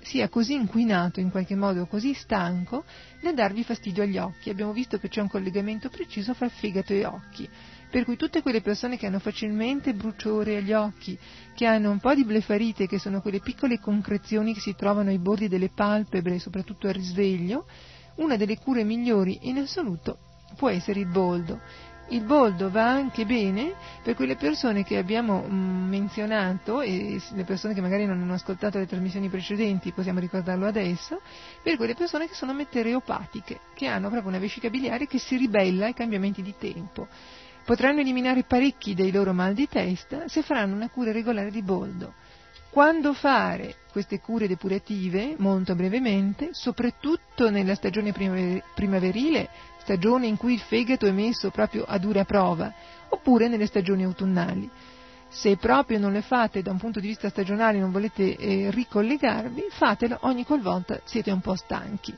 sia 0.00 0.28
così 0.28 0.54
inquinato, 0.54 1.20
in 1.20 1.30
qualche 1.30 1.54
modo 1.54 1.86
così 1.86 2.12
stanco, 2.12 2.82
da 3.20 3.30
darvi 3.32 3.62
fastidio 3.62 4.02
agli 4.02 4.18
occhi. 4.18 4.50
Abbiamo 4.50 4.72
visto 4.72 4.98
che 4.98 5.08
c'è 5.08 5.20
un 5.20 5.28
collegamento 5.28 5.90
preciso 5.90 6.34
fra 6.34 6.48
fegato 6.48 6.92
e 6.92 7.04
occhi. 7.04 7.48
Per 7.88 8.02
cui 8.04 8.16
tutte 8.16 8.42
quelle 8.42 8.62
persone 8.62 8.98
che 8.98 9.06
hanno 9.06 9.20
facilmente 9.20 9.94
bruciore 9.94 10.56
agli 10.56 10.72
occhi, 10.72 11.16
che 11.54 11.66
hanno 11.66 11.92
un 11.92 12.00
po' 12.00 12.16
di 12.16 12.24
blefarite, 12.24 12.88
che 12.88 12.98
sono 12.98 13.20
quelle 13.20 13.38
piccole 13.38 13.78
concrezioni 13.78 14.54
che 14.54 14.60
si 14.60 14.74
trovano 14.74 15.10
ai 15.10 15.20
bordi 15.20 15.46
delle 15.46 15.70
palpebre, 15.72 16.40
soprattutto 16.40 16.88
al 16.88 16.94
risveglio, 16.94 17.64
una 18.16 18.34
delle 18.34 18.58
cure 18.58 18.82
migliori 18.82 19.38
in 19.42 19.58
assoluto 19.58 20.18
può 20.56 20.68
essere 20.68 21.00
il 21.00 21.06
boldo. 21.06 21.60
Il 22.12 22.24
boldo 22.24 22.68
va 22.70 22.90
anche 22.90 23.24
bene 23.24 23.72
per 24.02 24.14
quelle 24.14 24.36
persone 24.36 24.84
che 24.84 24.98
abbiamo 24.98 25.46
mm, 25.48 25.88
menzionato 25.88 26.82
e 26.82 27.18
le 27.32 27.44
persone 27.44 27.72
che 27.72 27.80
magari 27.80 28.04
non 28.04 28.20
hanno 28.20 28.34
ascoltato 28.34 28.76
le 28.76 28.86
trasmissioni 28.86 29.30
precedenti, 29.30 29.92
possiamo 29.92 30.20
ricordarlo 30.20 30.66
adesso, 30.66 31.22
per 31.62 31.76
quelle 31.78 31.94
persone 31.94 32.28
che 32.28 32.34
sono 32.34 32.52
metereopatiche, 32.52 33.60
che 33.72 33.86
hanno 33.86 34.10
proprio 34.10 34.28
una 34.28 34.38
vescica 34.38 34.68
biliare 34.68 35.06
che 35.06 35.18
si 35.18 35.38
ribella 35.38 35.86
ai 35.86 35.94
cambiamenti 35.94 36.42
di 36.42 36.54
tempo 36.58 37.08
potranno 37.64 38.00
eliminare 38.00 38.42
parecchi 38.42 38.92
dei 38.92 39.12
loro 39.12 39.32
mal 39.32 39.54
di 39.54 39.68
testa 39.68 40.26
se 40.26 40.42
faranno 40.42 40.74
una 40.74 40.90
cura 40.90 41.12
regolare 41.12 41.50
di 41.50 41.62
boldo. 41.62 42.12
Quando 42.72 43.12
fare 43.12 43.74
queste 43.92 44.18
cure 44.18 44.48
depurative, 44.48 45.34
molto 45.36 45.74
brevemente, 45.74 46.54
soprattutto 46.54 47.50
nella 47.50 47.74
stagione 47.74 48.14
primaverile, 48.14 49.50
stagione 49.80 50.26
in 50.26 50.38
cui 50.38 50.54
il 50.54 50.60
fegato 50.60 51.04
è 51.04 51.10
messo 51.10 51.50
proprio 51.50 51.84
a 51.86 51.98
dura 51.98 52.24
prova, 52.24 52.72
oppure 53.10 53.48
nelle 53.48 53.66
stagioni 53.66 54.04
autunnali. 54.04 54.70
Se 55.28 55.58
proprio 55.58 55.98
non 55.98 56.12
le 56.12 56.22
fate 56.22 56.62
da 56.62 56.70
un 56.70 56.78
punto 56.78 56.98
di 56.98 57.08
vista 57.08 57.28
stagionale, 57.28 57.78
non 57.78 57.92
volete 57.92 58.36
eh, 58.36 58.70
ricollegarvi, 58.70 59.66
fatelo 59.68 60.20
ogni 60.22 60.46
qualvolta 60.46 60.98
siete 61.04 61.30
un 61.30 61.42
po' 61.42 61.54
stanchi. 61.54 62.16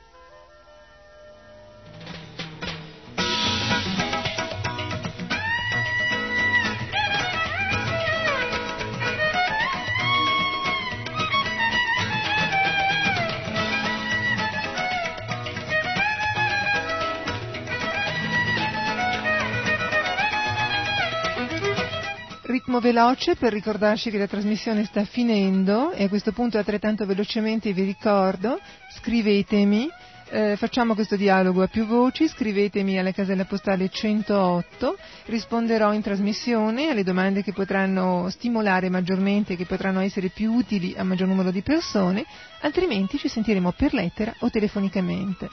Ritmo 22.65 22.79
veloce 22.79 23.35
per 23.35 23.53
ricordarci 23.53 24.09
che 24.09 24.17
la 24.17 24.25
trasmissione 24.25 24.85
sta 24.85 25.05
finendo 25.05 25.91
e 25.91 26.05
a 26.05 26.09
questo 26.09 26.31
punto 26.31 26.57
altrettanto 26.57 27.05
velocemente 27.05 27.71
vi 27.73 27.83
ricordo, 27.83 28.59
scrivetemi, 28.89 29.87
eh, 30.31 30.55
facciamo 30.57 30.95
questo 30.95 31.15
dialogo 31.15 31.61
a 31.61 31.67
più 31.67 31.85
voci, 31.85 32.27
scrivetemi 32.27 32.97
alla 32.97 33.11
casella 33.11 33.45
postale 33.45 33.89
108, 33.89 34.97
risponderò 35.25 35.93
in 35.93 36.01
trasmissione 36.01 36.89
alle 36.89 37.03
domande 37.03 37.43
che 37.43 37.53
potranno 37.53 38.29
stimolare 38.31 38.89
maggiormente, 38.89 39.55
che 39.55 39.67
potranno 39.67 39.99
essere 39.99 40.29
più 40.29 40.51
utili 40.51 40.95
a 40.97 41.03
maggior 41.03 41.27
numero 41.27 41.51
di 41.51 41.61
persone, 41.61 42.25
altrimenti 42.61 43.19
ci 43.19 43.27
sentiremo 43.27 43.73
per 43.73 43.93
lettera 43.93 44.33
o 44.39 44.49
telefonicamente. 44.49 45.47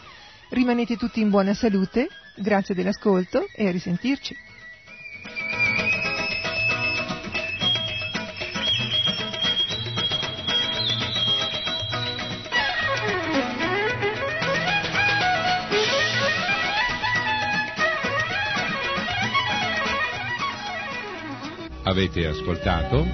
Rimanete 0.48 0.96
tutti 0.96 1.20
in 1.20 1.28
buona 1.28 1.52
salute, 1.52 2.08
grazie 2.36 2.74
dell'ascolto 2.74 3.44
e 3.54 3.68
a 3.68 3.70
risentirci. 3.70 4.34
Avete 21.84 22.24
ascoltato? 22.28 23.04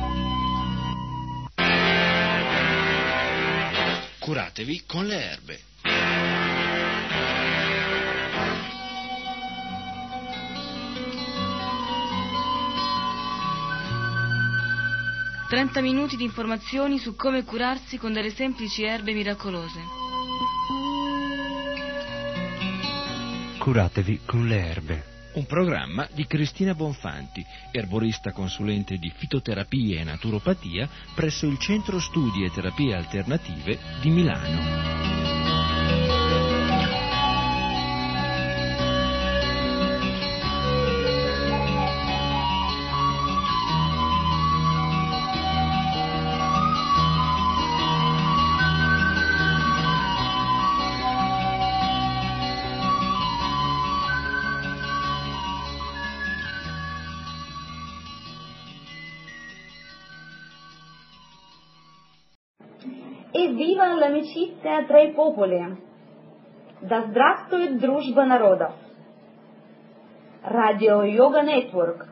Curatevi 4.18 4.82
con 4.86 5.06
le 5.06 5.30
erbe. 5.30 5.60
Trenta 15.48 15.80
minuti 15.80 16.16
di 16.16 16.24
informazioni 16.24 16.98
su 16.98 17.16
come 17.16 17.44
curarsi 17.44 17.96
con 17.96 18.12
delle 18.12 18.30
semplici 18.34 18.84
erbe 18.84 19.14
miracolose. 19.14 19.80
Curatevi 23.56 24.20
con 24.26 24.46
le 24.46 24.66
erbe 24.66 25.07
un 25.34 25.46
programma 25.46 26.08
di 26.12 26.26
Cristina 26.26 26.74
Bonfanti, 26.74 27.44
erborista 27.70 28.32
consulente 28.32 28.96
di 28.96 29.12
fitoterapia 29.14 30.00
e 30.00 30.04
naturopatia 30.04 30.88
presso 31.14 31.46
il 31.46 31.58
Centro 31.58 31.98
Studi 32.00 32.44
e 32.44 32.50
Terapie 32.50 32.94
Alternative 32.94 33.78
di 34.00 34.10
Milano. 34.10 35.17
Popoli. 65.18 65.76
Да 66.80 67.02
здравствует 67.08 67.80
дружба 67.80 68.24
народов. 68.24 68.72
Радио 70.44 71.02
Йога 71.02 71.42
Нетворк. 71.42 72.06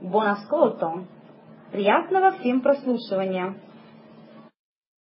Ascolto. 0.00 1.04
Приятного 1.72 2.30
всем 2.38 2.60
прослушивания. 2.60 3.56